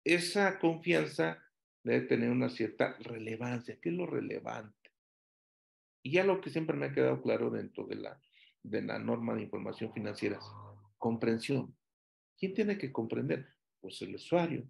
[0.06, 1.44] esa confianza
[1.84, 3.78] debe tener una cierta relevancia.
[3.82, 4.92] ¿Qué es lo relevante?
[6.04, 8.22] Y ya lo que siempre me ha quedado claro dentro de la,
[8.64, 10.46] de la norma de información financiera es
[10.98, 11.76] comprensión.
[12.38, 13.48] ¿Quién tiene que comprender?
[13.82, 14.68] Pues el usuario.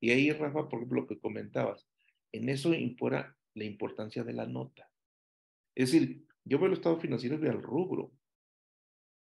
[0.00, 1.86] Y ahí, Rafa, por ejemplo, lo que comentabas,
[2.32, 4.90] en eso impora la importancia de la nota.
[5.74, 8.12] Es decir, yo veo el estado financiero y veo el rubro.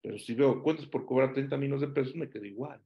[0.00, 2.80] Pero si veo cuentas por cobrar 30 millones de pesos, me quedo igual.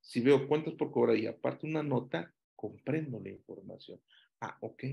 [0.00, 4.00] Si veo cuentas por cobrar y aparte una nota, comprendo la información.
[4.40, 4.84] Ah, ok.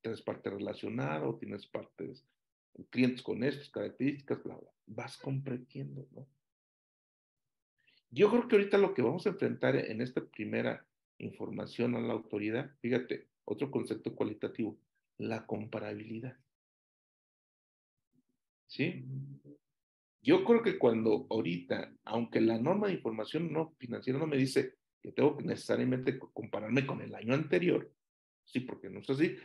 [0.00, 2.24] Tienes parte relacionada o tienes partes,
[2.90, 4.70] clientes con estas características, bla, bla.
[4.86, 6.26] Vas comprendiendo, ¿no?
[8.10, 10.86] Yo creo que ahorita lo que vamos a enfrentar en esta primera
[11.18, 14.78] información a la autoridad, fíjate, otro concepto cualitativo,
[15.18, 16.36] la comparabilidad.
[18.66, 19.04] ¿Sí?
[20.22, 24.74] Yo creo que cuando ahorita, aunque la norma de información no financiera no me dice
[25.00, 27.92] que tengo que necesariamente compararme con el año anterior,
[28.44, 29.36] sí, porque no es así,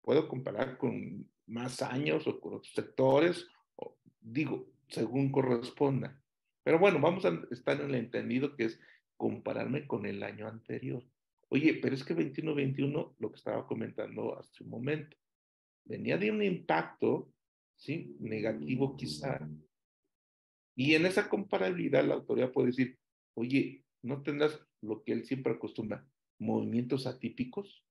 [0.00, 6.22] puedo comparar con más años o con otros sectores, o, digo, según corresponda.
[6.62, 8.80] Pero bueno, vamos a estar en el entendido que es
[9.16, 11.02] compararme con el año anterior.
[11.50, 15.16] Oye, pero es que 21-21, lo que estaba comentando hace un momento,
[15.84, 17.32] venía de un impacto,
[17.76, 18.16] ¿sí?
[18.20, 19.48] Negativo quizá,
[20.78, 22.96] y en esa comparabilidad la autoridad puede decir,
[23.34, 27.84] oye, ¿no tendrás lo que él siempre acostumbra, movimientos atípicos?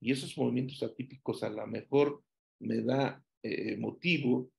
[0.00, 2.22] Y esos movimientos atípicos a lo mejor
[2.60, 4.52] me da eh, motivo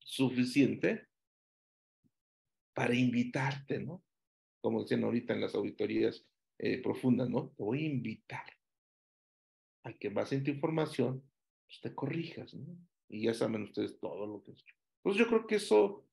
[0.00, 1.06] suficiente
[2.74, 4.04] para invitarte, ¿no?
[4.60, 6.26] Como decían ahorita en las auditorías
[6.58, 7.48] eh, profundas, ¿no?
[7.56, 8.44] Te voy a invitar
[9.84, 11.22] a que base en tu información,
[11.66, 12.76] pues te corrijas, ¿no?
[13.08, 14.64] Y ya saben ustedes todo lo que es.
[15.02, 16.06] Pues yo creo que eso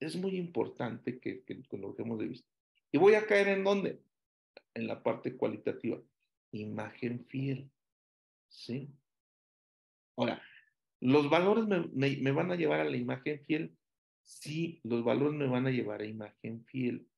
[0.00, 2.48] es muy importante que, que, lo dejemos de vista.
[2.92, 4.02] Y voy a caer en dónde?
[4.74, 6.00] En la parte cualitativa.
[6.52, 7.70] Imagen fiel.
[8.48, 8.90] ¿Sí?
[10.16, 10.42] Ahora,
[11.00, 13.76] ¿los valores me, me, van a llevar a la imagen fiel?
[14.22, 17.08] Sí, los valores me van a llevar a imagen fiel.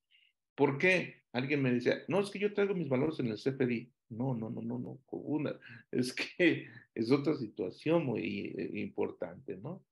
[0.57, 1.23] ¿Por qué?
[1.33, 3.93] Alguien me dice, no, es que yo traigo mis valores en el CFDI.
[4.09, 5.55] No, no, no, no, no, una.
[5.93, 9.85] Es que es otra situación muy eh, importante, ¿no?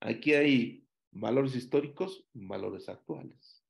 [0.00, 3.64] Aquí hay Valores históricos, valores actuales.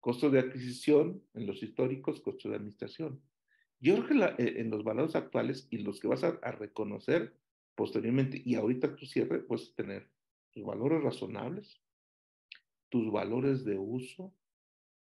[0.00, 3.22] Costo de adquisición en los históricos, costo de administración.
[3.78, 7.36] Yo creo que eh, en los valores actuales y los que vas a, reconocer
[7.76, 10.10] posteriormente y ahorita tu cierre, puedes tener
[10.50, 11.80] tus valores razonables,
[12.88, 14.34] tus valores de uso,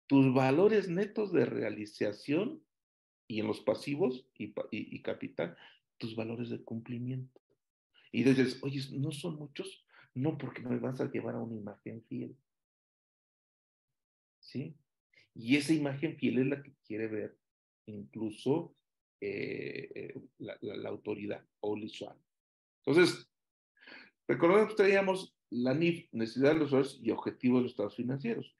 [0.06, 2.62] tus valores netos de realización
[3.28, 5.56] y en los pasivos y, capital,
[5.98, 7.40] tus valores de cumplimiento.
[8.12, 9.84] Y dices, oye, no son muchos,
[10.14, 12.36] no porque me vas a llevar a una imagen fiel.
[14.40, 14.76] ¿Sí?
[15.34, 17.36] Y esa imagen fiel es la que quiere ver
[17.86, 18.74] incluso
[19.20, 22.22] eh, eh, la, autoridad o el usuario.
[22.84, 23.28] Entonces,
[24.28, 28.54] recordemos que traíamos la NIF, necesidad de los usuarios y objetivos de los estados financieros.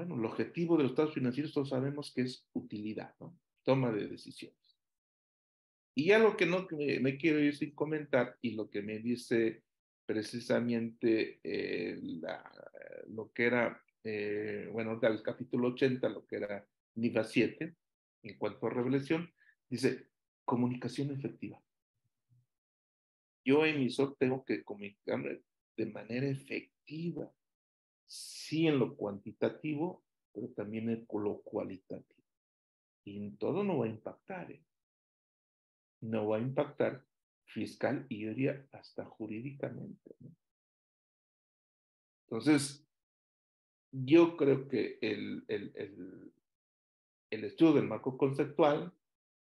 [0.00, 3.38] Bueno, el objetivo de los estados financieros todos sabemos que es utilidad, ¿no?
[3.62, 4.80] Toma de decisiones.
[5.94, 8.98] Y ya lo que no me, me quiero ir sin comentar y lo que me
[9.00, 9.62] dice
[10.06, 12.00] precisamente eh,
[13.08, 17.76] lo que era, eh, bueno, del capítulo 80, lo que era NIVA 7,
[18.22, 19.30] en cuanto a revelación,
[19.68, 20.08] dice
[20.46, 21.62] comunicación efectiva.
[23.44, 25.42] Yo, emisor, tengo que comunicarme
[25.76, 27.30] de manera efectiva,
[28.10, 30.02] sí en lo cuantitativo,
[30.32, 32.24] pero también en lo cualitativo.
[33.04, 34.50] Y en todo no va a impactar.
[34.50, 34.62] ¿eh?
[36.00, 37.04] No va a impactar
[37.44, 40.16] fiscal y diría hasta jurídicamente.
[42.24, 42.84] Entonces,
[43.92, 46.32] yo creo que el, el, el,
[47.30, 48.92] el, estudio del marco conceptual,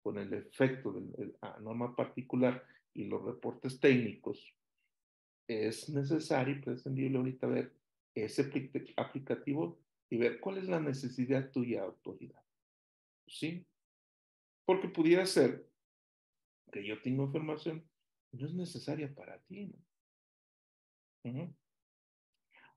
[0.01, 4.55] con el efecto de la norma particular y los reportes técnicos,
[5.47, 7.84] es necesario y prescindible ahorita ver
[8.15, 8.49] ese
[8.95, 12.41] aplicativo y ver cuál es la necesidad tuya, autoridad.
[13.27, 13.65] ¿Sí?
[14.65, 15.67] Porque pudiera ser
[16.71, 17.87] que yo tengo información,
[18.31, 19.73] no es necesaria para ti.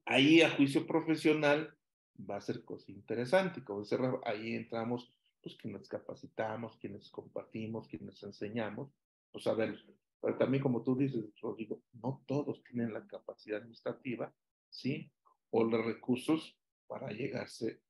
[0.05, 1.77] Ahí a juicio profesional
[2.19, 3.63] va a ser cosa interesante.
[3.63, 5.13] Como dice ahí entramos,
[5.43, 8.91] pues quienes capacitamos, quienes compartimos, quienes enseñamos,
[9.31, 9.79] pues a ver,
[10.21, 14.35] pero también como tú dices, Rodrigo, no todos tienen la capacidad administrativa,
[14.69, 15.11] ¿sí?
[15.51, 17.81] O los recursos para llegarse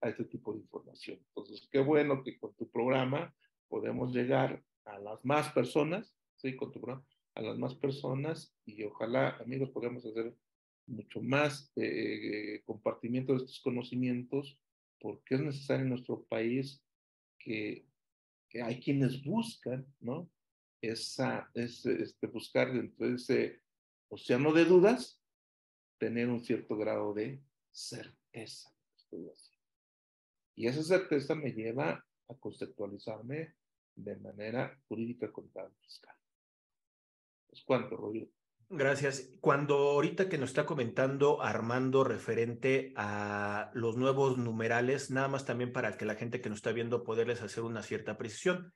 [0.00, 1.18] a este tipo de información.
[1.28, 3.34] Entonces, qué bueno que con tu programa
[3.68, 6.56] podemos llegar a las más personas, ¿sí?
[6.56, 10.34] Con tu programa, a las más personas y ojalá, amigos, podamos hacer
[10.86, 14.58] mucho más eh, compartimiento de estos conocimientos,
[14.98, 16.82] porque es necesario en nuestro país
[17.38, 17.86] que,
[18.48, 20.30] que hay quienes buscan, ¿no?
[20.82, 23.60] Esa, es, este, buscar dentro de ese
[24.08, 25.19] océano de dudas,
[26.00, 27.40] tener un cierto grado de
[27.70, 28.70] certeza.
[30.56, 33.54] Y esa certeza me lleva a conceptualizarme
[33.94, 36.16] de manera jurídica contable fiscal.
[37.50, 38.28] ¿Es cuánto, Rodrigo?
[38.70, 39.30] Gracias.
[39.40, 45.72] Cuando ahorita que nos está comentando Armando referente a los nuevos numerales, nada más también
[45.72, 48.72] para que la gente que nos está viendo poderles hacer una cierta precisión.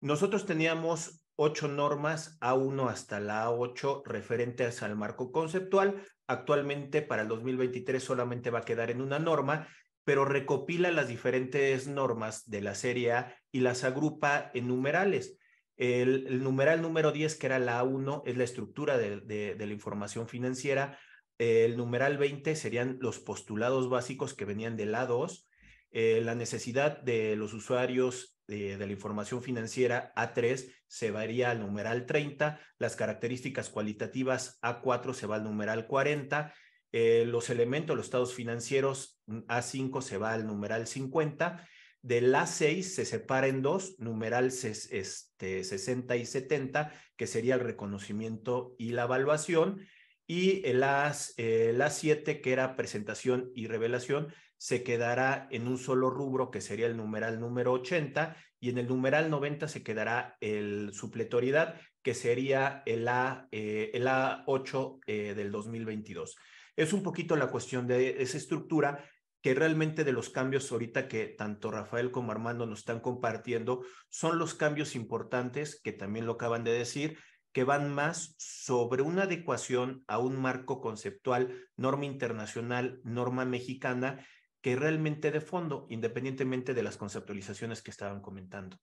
[0.00, 6.02] Nosotros teníamos ocho normas, A1 hasta la A8, referentes al marco conceptual.
[6.32, 9.68] Actualmente para el 2023 solamente va a quedar en una norma,
[10.04, 15.38] pero recopila las diferentes normas de la serie A y las agrupa en numerales.
[15.76, 20.98] El, numeral número 10, que era la A1, es la estructura de, la información financiera.
[21.38, 25.46] El numeral 20 serían los postulados básicos que venían del A2.
[25.90, 32.06] Eh, la necesidad de los usuarios de, la información financiera A3 se varía al numeral
[32.06, 36.54] 30, las características cualitativas A4 se va al numeral 40,
[36.92, 41.66] eh, los elementos, los estados financieros A5 se va al numeral 50
[42.02, 48.74] del A6 se separa en dos, numeral este, 60 y 70, que sería el reconocimiento
[48.76, 49.86] y la evaluación,
[50.26, 56.08] y el, A, el A7, que era presentación y revelación, se quedará en un solo
[56.08, 60.92] rubro, que sería el numeral número 80, y en el numeral 90 se quedará el
[60.94, 66.36] supletoriedad, que sería el, A, eh, el A8 eh, del 2022.
[66.76, 69.04] Es un poquito la cuestión de esa estructura
[69.40, 74.38] que realmente de los cambios ahorita que tanto Rafael como Armando nos están compartiendo son
[74.38, 77.18] los cambios importantes que también lo acaban de decir,
[77.52, 84.24] que van más sobre una adecuación a un marco conceptual, norma internacional, norma mexicana,
[84.62, 88.80] que realmente de fondo, independientemente de las conceptualizaciones que estaban comentando.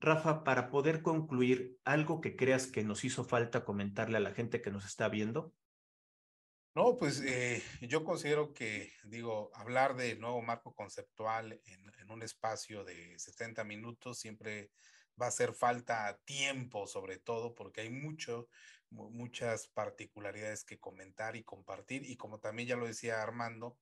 [0.00, 4.60] Rafa, para poder concluir, algo que creas que nos hizo falta comentarle a la gente
[4.60, 5.54] que nos está viendo.
[6.74, 12.84] No, pues eh, yo considero que, digo, hablar de nuevo marco conceptual en, un espacio
[12.84, 14.70] de 70 minutos siempre
[15.20, 18.48] va a hacer falta tiempo, sobre todo, porque hay mucho,
[18.90, 22.04] muchas particularidades que comentar y compartir.
[22.04, 23.78] Y como también ya lo decía Armando,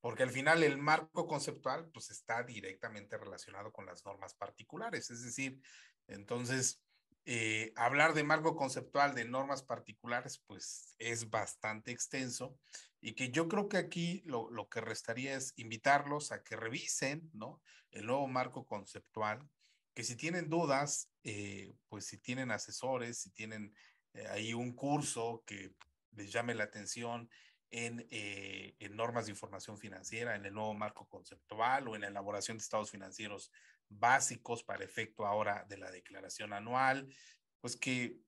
[0.00, 5.10] porque al final el marco conceptual pues está directamente relacionado con las normas particulares.
[5.10, 5.60] Es decir,
[6.06, 6.82] entonces
[7.26, 12.58] eh, hablar de marco conceptual de normas particulares, pues es bastante extenso
[13.00, 17.30] y que yo creo que aquí lo, lo, que restaría es invitarlos a que revisen,
[17.32, 17.62] ¿no?
[17.90, 19.46] El nuevo marco conceptual,
[19.94, 23.74] que si tienen dudas, eh, pues si tienen asesores, si tienen
[24.14, 25.74] eh, ahí un curso que
[26.12, 27.28] les llame la atención
[27.70, 32.56] en, en normas de información financiera, en el nuevo marco conceptual o en la elaboración
[32.56, 33.52] de estados financieros
[33.88, 37.12] básicos para efecto ahora de la declaración anual,
[37.60, 38.18] pues que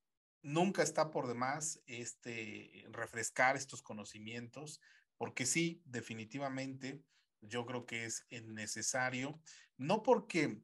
[0.42, 4.80] nunca está por demás este, refrescar estos conocimientos,
[5.16, 7.02] porque sí, definitivamente,
[7.40, 9.40] yo creo que es necesario,
[9.76, 10.62] no porque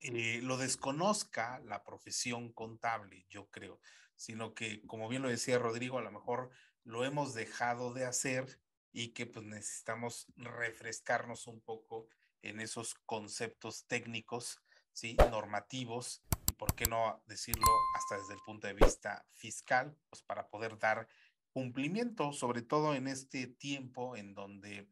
[0.00, 3.80] eh, lo desconozca la profesión contable, yo creo,
[4.16, 6.50] sino que, como bien lo decía Rodrigo, a lo mejor
[6.90, 8.60] lo hemos dejado de hacer
[8.92, 12.08] y que pues necesitamos refrescarnos un poco
[12.42, 14.60] en esos conceptos técnicos,
[14.92, 15.16] ¿sí?
[15.30, 17.66] normativos, y por qué no decirlo
[17.96, 21.06] hasta desde el punto de vista fiscal, pues para poder dar
[21.52, 24.88] cumplimiento, sobre todo en este tiempo en donde,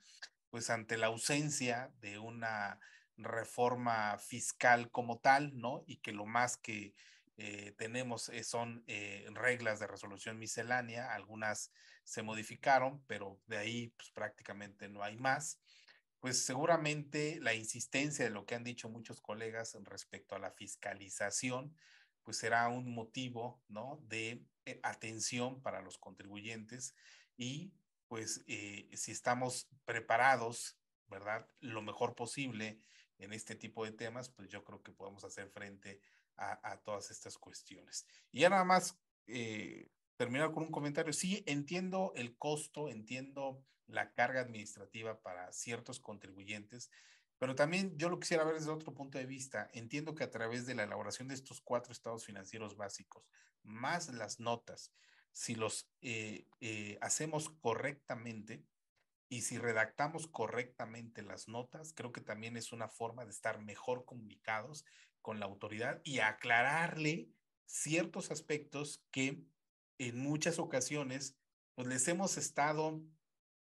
[0.51, 2.79] pues ante la ausencia de una
[3.17, 5.83] reforma fiscal como tal, ¿no?
[5.87, 6.95] Y que lo más que
[7.39, 11.73] eh, tenemos eh, son eh, reglas de resolución miscelánea, algunas
[12.05, 15.59] se modificaron, pero de ahí pues prácticamente no hay más
[16.21, 21.75] pues seguramente la insistencia de lo que han dicho muchos colegas respecto a la fiscalización,
[22.23, 24.01] pues será un motivo, ¿no?
[24.09, 26.95] De eh, atención para los contribuyentes
[27.37, 27.73] y
[28.09, 31.47] pues eh, si estamos preparados, ¿verdad?
[31.61, 32.81] Lo mejor posible
[33.19, 36.01] en este tipo de temas, pues yo creo que podemos hacer frente
[36.37, 38.07] a, todas estas cuestiones.
[38.31, 38.97] Y ya nada más
[39.27, 41.13] eh, terminar con un comentario.
[41.13, 46.91] Sí, entiendo el costo, entiendo la carga administrativa para ciertos contribuyentes,
[47.39, 49.71] pero también yo lo quisiera ver desde otro punto de vista.
[49.73, 53.25] Entiendo que a través de la elaboración de estos cuatro estados financieros básicos,
[53.63, 54.93] más las notas,
[55.33, 58.65] si los eh, eh, hacemos correctamente
[59.29, 64.05] y si redactamos correctamente las notas, creo que también es una forma de estar mejor
[64.05, 64.85] comunicados
[65.21, 67.29] con la autoridad y aclararle
[67.67, 69.43] ciertos aspectos que
[69.99, 71.37] en muchas ocasiones
[71.75, 73.01] pues les hemos estado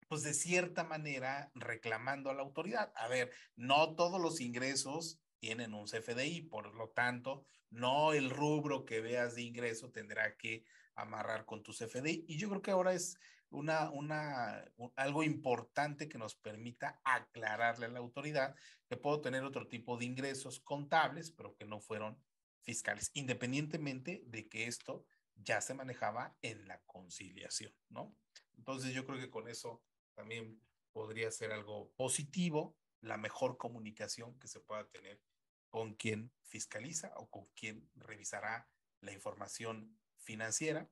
[0.09, 2.93] pues de cierta manera reclamando a la autoridad.
[2.97, 8.85] A ver, no todos los ingresos tienen un CFDI, por lo tanto, no el rubro
[8.85, 12.27] que veas de ingreso tendrá que amarrar con tu CFDI.
[12.29, 13.17] Y yo creo que ahora es
[13.53, 14.65] una, una,
[14.97, 18.55] algo importante que nos permita aclararle a la autoridad
[18.89, 22.19] que puedo tener otro tipo de ingresos contables, pero que no fueron
[22.61, 28.17] fiscales, independientemente de que esto ya se manejaba en la conciliación, ¿no?
[28.57, 29.83] Entonces yo creo que con eso
[30.15, 30.61] también
[30.93, 35.21] podría ser algo positivo, la mejor comunicación que se pueda tener
[35.69, 38.69] con quien fiscaliza o con quien revisará
[39.01, 40.89] la información financiera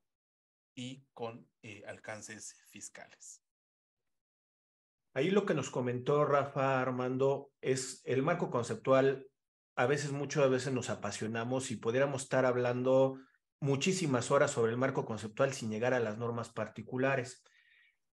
[0.81, 3.43] y con eh, alcances fiscales.
[5.13, 9.27] Ahí lo que nos comentó Rafa Armando es el marco conceptual.
[9.77, 13.19] A veces, mucho a veces nos apasionamos y pudiéramos estar hablando
[13.61, 17.45] muchísimas horas sobre el marco conceptual sin llegar a las normas particulares.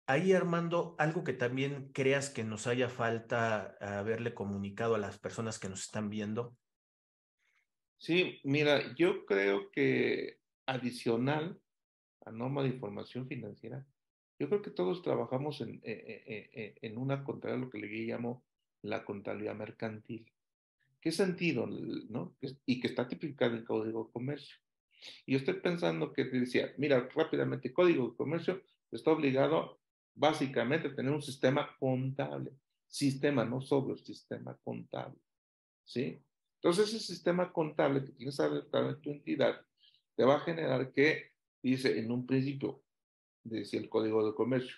[0.06, 5.58] Ahí, Armando, algo que también creas que nos haya falta haberle comunicado a las personas
[5.58, 6.56] que nos están viendo.
[7.98, 11.61] Sí, mira, yo creo que adicional
[12.24, 13.84] a de información financiera,
[14.38, 17.88] yo creo que todos trabajamos en, eh, eh, eh, en una contabilidad, lo que le
[17.88, 18.44] llamo
[18.82, 20.26] la contabilidad mercantil.
[21.00, 21.66] ¿Qué sentido?
[21.66, 22.34] ¿no?
[22.66, 24.56] Y que está tipificada en el Código de Comercio.
[25.26, 29.80] Y yo estoy pensando que te decía, mira, rápidamente, Código de Comercio está obligado
[30.14, 32.52] básicamente tener un sistema contable.
[32.86, 35.18] Sistema, no sobre sistema contable.
[35.84, 36.20] ¿Sí?
[36.56, 39.60] Entonces, ese sistema contable que tienes adaptado en tu entidad
[40.14, 41.31] te va a generar que,
[41.62, 42.82] dice en un principio,
[43.44, 44.76] decía el Código de Comercio,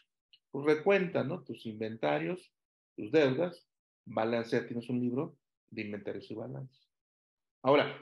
[0.51, 1.43] pues recuenta, ¿no?
[1.43, 2.53] Tus inventarios,
[2.97, 3.67] tus deudas,
[4.05, 5.37] balancea, tienes un libro
[5.71, 6.89] de inventarios y balances.
[7.63, 7.97] Ahora,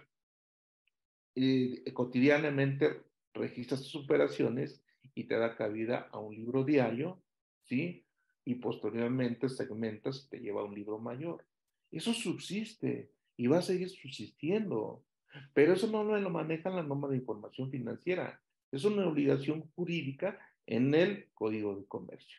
[1.35, 3.03] eh, cotidianamente
[3.33, 4.83] registras tus operaciones
[5.15, 7.23] y te da cabida a un libro diario,
[7.65, 8.05] ¿sí?
[8.45, 11.47] Y posteriormente segmentas y te lleva a un libro mayor.
[11.91, 15.05] Eso subsiste y va a seguir subsistiendo.
[15.55, 18.43] Pero eso no lo maneja la norma de información financiera.
[18.73, 22.39] Es una obligación jurídica en el Código de Comercio.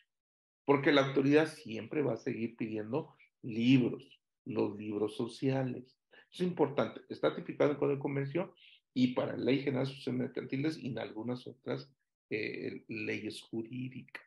[0.66, 5.96] Porque la autoridad siempre va a seguir pidiendo libros, los libros sociales.
[6.32, 7.02] Es importante.
[7.10, 8.56] Está tipificado en el Código de Comercio
[8.94, 11.90] y para la Ley General de Asociaciones Mercantiles y en algunas otras
[12.30, 14.24] eh, leyes jurídicas.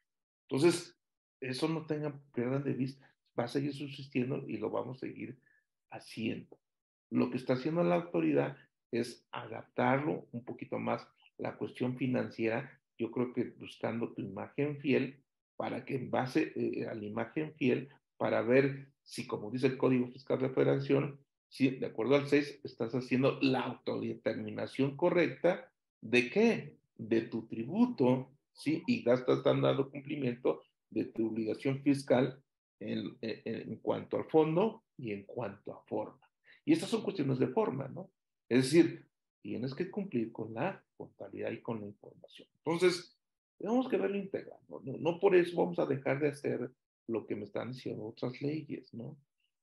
[0.48, 0.96] Entonces,
[1.40, 5.38] eso no tengan pierdan de vista, va a seguir subsistiendo y lo vamos a seguir
[5.90, 6.58] haciendo.
[7.10, 8.56] Lo que está haciendo la autoridad
[8.90, 11.06] es adaptarlo un poquito más
[11.38, 15.22] la cuestión financiera, yo creo que buscando tu imagen fiel
[15.56, 19.76] para que en base eh, a la imagen fiel, para ver si, como dice el
[19.76, 21.18] Código Fiscal de Federación,
[21.48, 25.70] si de acuerdo al 6 estás haciendo la autodeterminación correcta
[26.00, 26.76] de qué?
[26.96, 28.82] De tu tributo, ¿sí?
[28.86, 32.42] Y ya estás dando cumplimiento de tu obligación fiscal
[32.80, 36.20] en, en, cuanto al fondo y en cuanto a forma.
[36.64, 38.10] Y estas son cuestiones de forma, ¿no?
[38.48, 39.06] Es decir,
[39.42, 42.48] tienes que cumplir con la contabilidad y con la información.
[42.64, 43.16] Entonces,
[43.58, 44.80] tenemos que verlo integral, ¿no?
[44.84, 46.70] No, por eso vamos a dejar de hacer
[47.06, 49.16] lo que me están diciendo otras leyes, ¿no?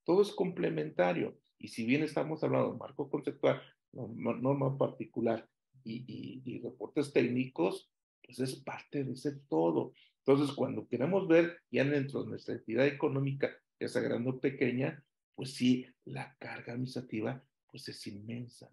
[0.04, 1.36] Todo es complementario.
[1.58, 3.62] Y si bien estamos hablando de marco conceptual,
[3.92, 5.48] norma particular
[5.84, 7.90] y, y, y reportes técnicos,
[8.22, 9.92] pues es parte de ese todo.
[10.26, 15.04] Entonces, cuando queremos ver ya dentro de nuestra entidad económica, ya sea grande o pequeña,
[15.34, 17.44] pues sí, la carga administrativa
[17.74, 18.70] pues es inmensa,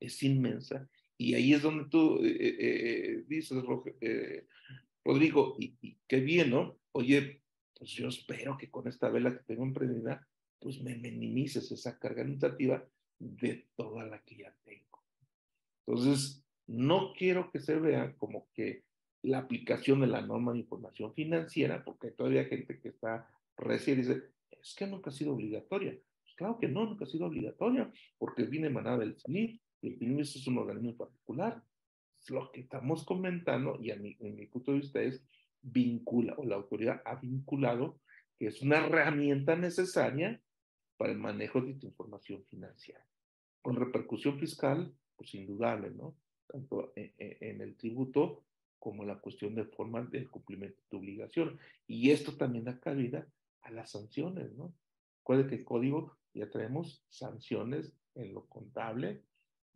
[0.00, 0.88] es inmensa.
[1.18, 3.58] Y ahí es donde tú eh, eh, eh, dices,
[5.04, 6.78] Rodrigo, y, qué bien, ¿no?
[6.92, 7.42] Oye,
[7.74, 10.26] pues yo espero que con esta vela que tengo emprendida,
[10.60, 12.84] pues me minimices esa carga administrativa
[13.18, 15.02] de toda la que ya tengo.
[15.86, 18.84] Entonces, no quiero que se vea como que
[19.22, 24.02] la aplicación de la norma de información financiera, porque todavía gente que está recién y
[24.02, 25.98] dice, es que nunca ha sido obligatoria.
[26.22, 30.36] Pues claro que no, nunca ha sido obligatoria, porque viene emanada del y el CNIF
[30.36, 31.62] es un organismo particular.
[32.28, 35.22] Lo que estamos comentando, y mi, en mi punto de vista es,
[35.62, 38.00] vincula, o la autoridad ha vinculado
[38.38, 40.40] que es una herramienta necesaria
[40.96, 43.04] para el manejo de tu información financiera.
[43.62, 46.16] Con repercusión fiscal, pues indudable, ¿no?
[46.46, 48.44] Tanto en, en el tributo
[48.78, 51.58] como la cuestión de forma del cumplimiento de tu obligación.
[51.86, 53.26] Y esto también da cabida
[53.62, 54.72] a las sanciones, ¿no?
[55.18, 59.22] Recuerde que el código ya traemos sanciones en lo contable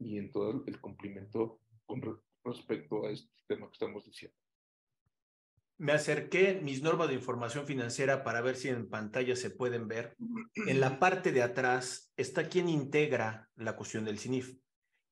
[0.05, 2.03] y en todo el cumplimiento con
[2.45, 4.37] respecto a este tema que estamos diciendo.
[5.79, 10.16] Me acerqué mis normas de información financiera para ver si en pantalla se pueden ver.
[10.66, 14.57] En la parte de atrás está quien integra la cuestión del CINIF.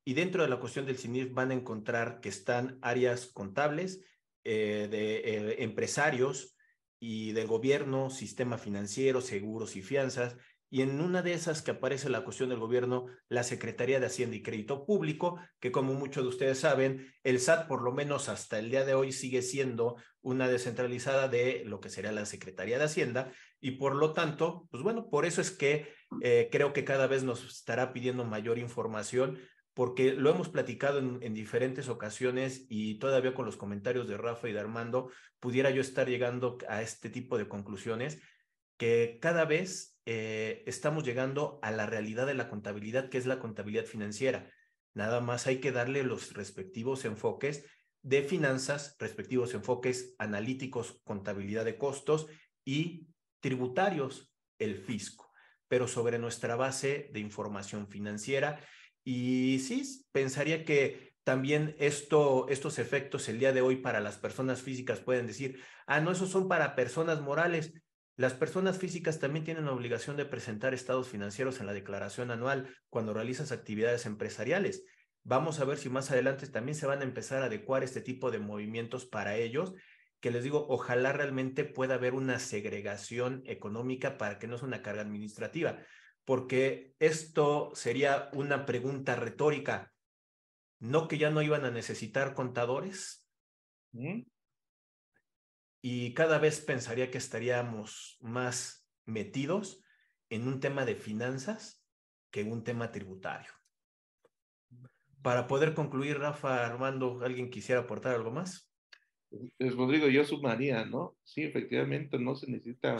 [0.05, 4.05] Y dentro de la cuestión del CINIF van a encontrar que están áreas contables
[4.45, 6.57] eh, de eh, empresarios
[7.01, 10.37] y del gobierno, sistema financiero, seguros y fianzas,
[10.71, 14.37] y en una de esas que aparece la cuestión del gobierno, la Secretaría de Hacienda
[14.37, 18.61] y Crédito Público, que como muchos de ustedes saben, el SAT por lo menos hasta
[18.61, 22.85] el día de hoy sigue siendo una descentralizada de lo que sería la Secretaría de
[22.85, 25.93] Hacienda y por lo tanto, pues bueno, por eso es que
[26.23, 29.39] eh, creo que cada vez nos estará pidiendo mayor información
[29.75, 34.49] porque lo hemos platicado en, en, diferentes ocasiones y todavía con los comentarios de Rafa
[34.49, 38.21] y de Armando, pudiera yo estar llegando a este tipo de conclusiones,
[38.81, 43.39] que cada vez eh, estamos llegando a la realidad de la contabilidad, que es la
[43.39, 44.51] contabilidad financiera.
[44.95, 47.67] Nada más hay que darle los respectivos enfoques
[48.01, 52.29] de finanzas, respectivos enfoques analíticos, contabilidad de costos
[52.65, 53.09] y
[53.41, 55.31] tributarios, el fisco,
[55.69, 58.61] pero sobre nuestra base de información financiera.
[59.05, 64.63] Y sí, pensaría que también esto, estos efectos el día de hoy para las personas
[64.63, 67.75] físicas pueden decir, ah, no, esos son para personas morales.
[68.21, 72.69] Las personas físicas también tienen la obligación de presentar estados financieros en la declaración anual
[72.91, 74.85] cuando realizas actividades empresariales.
[75.23, 78.31] Vamos a ver si más adelante también se van a empezar a adecuar este tipo
[78.31, 79.73] de movimientos para ellos,
[80.21, 84.83] que les digo, ojalá realmente pueda haber una segregación económica para que no sea una
[84.83, 85.79] carga administrativa,
[86.27, 89.95] porque esto sería una pregunta retórica.
[90.79, 93.27] ¿No que ya no iban a necesitar contadores?
[93.93, 94.25] ¿Mm?
[95.83, 99.83] Y cada vez pensaría que estaríamos más metidos
[100.29, 101.85] en un tema de finanzas
[102.31, 103.51] que un tema tributario.
[105.23, 108.71] Para poder concluir, Rafa, Armando, ¿alguien quisiera aportar algo más?
[109.59, 111.17] Pues Rodrigo, yo sumaría, ¿no?
[111.25, 112.97] Sí, efectivamente no se necesita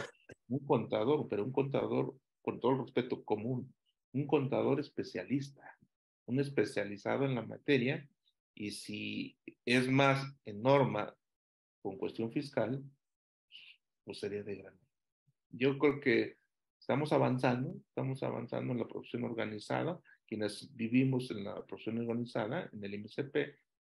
[0.47, 3.73] un contador, pero un contador, con todo el respeto, común,
[4.13, 5.77] un contador especialista,
[6.25, 8.07] un especializado en la materia,
[8.53, 11.15] y si es más en norma
[11.81, 12.83] con cuestión fiscal,
[14.03, 14.79] pues sería de grande.
[15.49, 16.37] Yo creo que
[16.79, 19.99] estamos avanzando, estamos avanzando en la profesión organizada.
[20.27, 23.35] Quienes vivimos en la profesión organizada, en el MCP,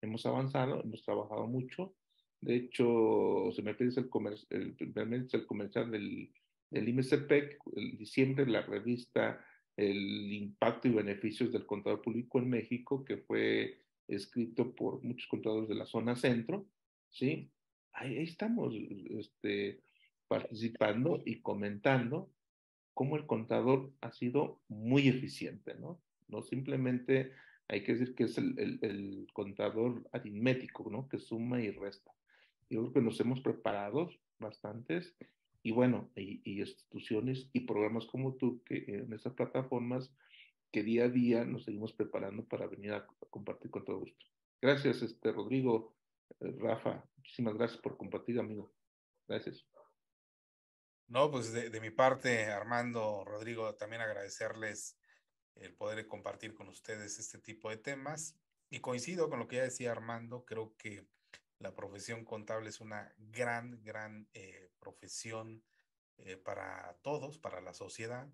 [0.01, 1.93] hemos avanzado, hemos trabajado mucho.
[2.41, 6.34] De hecho, se me pide el, comer el, el comercial del,
[6.72, 7.31] del IMCP,
[7.76, 9.45] en diciembre, la revista
[9.77, 13.77] El impacto y beneficios del contador público en México, que fue
[14.07, 16.68] escrito por muchos contadores de la zona centro,
[17.09, 17.51] ¿sí?
[17.93, 18.73] Ahí, estamos
[19.09, 19.81] este,
[20.27, 22.30] participando y comentando
[22.93, 26.01] cómo el contador ha sido muy eficiente, ¿no?
[26.27, 27.31] No simplemente
[27.68, 31.07] hay que decir que es el, el, el contador aritmético, ¿no?
[31.07, 32.11] Que suma y resta.
[32.69, 35.15] Yo creo que nos hemos preparado bastantes
[35.63, 40.11] y bueno, y, y, instituciones y programas como tú, que en estas plataformas,
[40.72, 44.26] que día a día nos seguimos preparando para venir a, a compartir con todo gusto.
[44.61, 45.93] Gracias, este, Rodrigo,
[46.40, 48.74] Rafa, muchísimas gracias por compartir, amigo.
[49.28, 49.66] Gracias.
[51.08, 54.98] No, pues de, mi parte, Armando, Rodrigo, también agradecerles
[55.56, 58.38] el poder compartir con ustedes este tipo de temas.
[58.70, 61.06] Y coincido con lo que ya decía Armando, creo que
[61.60, 65.62] la profesión contable es una gran, gran eh, profesión
[66.18, 68.32] eh, para todos, para la sociedad.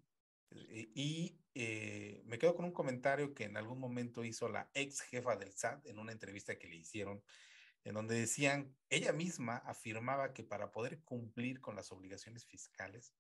[0.52, 5.36] Y eh, me quedo con un comentario que en algún momento hizo la ex jefa
[5.36, 7.24] del SAT en una entrevista que le hicieron
[7.88, 13.14] en donde decían, ella misma afirmaba que para poder cumplir con las obligaciones fiscales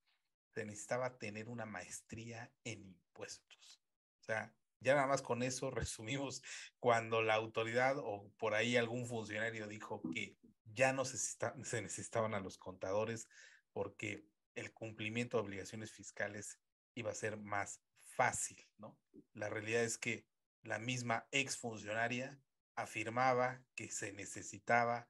[0.53, 3.81] se necesitaba tener una maestría en impuestos.
[4.19, 6.44] O sea, ya nada más con eso resumimos
[6.80, 12.41] cuando la autoridad o por ahí algún funcionario dijo que ya no se, necesitaban a
[12.41, 13.30] los contadores
[13.72, 14.26] porque
[14.56, 16.60] el cumplimiento de obligaciones fiscales
[16.94, 18.99] iba a ser más fácil, ¿no?
[19.31, 20.27] La realidad es que
[20.61, 22.38] la misma exfuncionaria
[22.78, 25.10] afirmaba que se necesitaba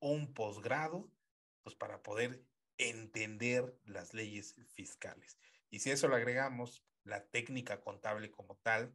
[0.00, 1.10] un posgrado
[1.64, 2.44] pues, para poder
[2.76, 5.38] entender las leyes fiscales.
[5.70, 8.94] Y si eso le agregamos la técnica contable como tal,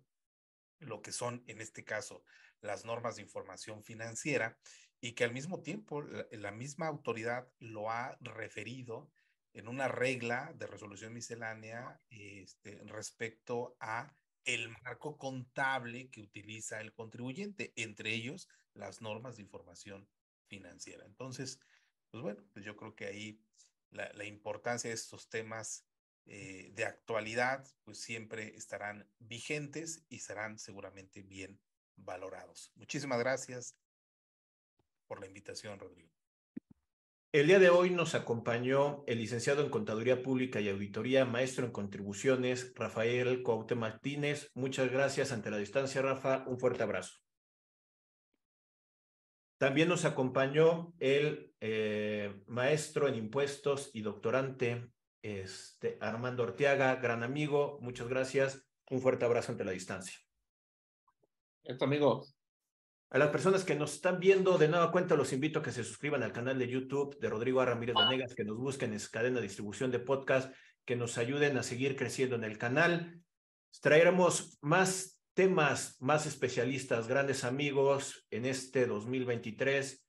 [0.80, 2.23] lo que son en este caso
[2.61, 4.57] las normas de información financiera,
[5.02, 9.11] y que al mismo tiempo la, la misma autoridad lo ha referido
[9.53, 16.93] en una regla de resolución miscelánea este, respecto a el marco contable que utiliza el
[16.93, 20.07] contribuyente, entre ellos las normas de información
[20.47, 21.05] financiera.
[21.05, 21.59] Entonces,
[22.11, 23.41] pues bueno, pues yo creo que ahí
[23.91, 25.85] la, importancia de estos temas
[26.25, 31.59] eh, de actualidad, pues siempre estarán vigentes y serán seguramente bien
[31.95, 32.71] valorados.
[32.75, 33.75] Muchísimas gracias
[35.07, 36.11] por la invitación, Rodrigo.
[37.34, 41.72] El día de hoy nos acompañó el licenciado en Contaduría Pública y Auditoría, maestro en
[41.72, 44.51] contribuciones, Rafael Coaute Martínez.
[44.53, 46.43] Muchas gracias ante la distancia, Rafa.
[46.45, 47.18] Un fuerte abrazo.
[49.57, 54.91] También nos acompañó el eh, maestro en impuestos y doctorante
[55.23, 58.64] este, Armando Orteaga, gran amigo, muchas gracias.
[58.91, 60.19] Un fuerte abrazo ante la distancia.
[61.64, 62.35] Esto, amigos.
[63.14, 65.84] A las personas que nos están viendo de nueva cuenta, los invito a que se
[65.84, 67.65] suscriban al canal de YouTube de Rodrigo A.
[67.65, 70.52] Ramírez Vanegas, que nos busquen en cadena de distribución de podcast,
[70.84, 73.22] que nos ayuden a seguir creciendo en el canal.
[73.81, 80.03] Traeremos más temas, más especialistas, grandes amigos en este 2023.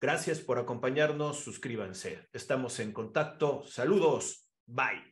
[0.00, 2.28] Gracias por acompañarnos, suscríbanse.
[2.32, 3.62] Estamos en contacto.
[3.68, 4.48] Saludos.
[4.66, 5.11] Bye.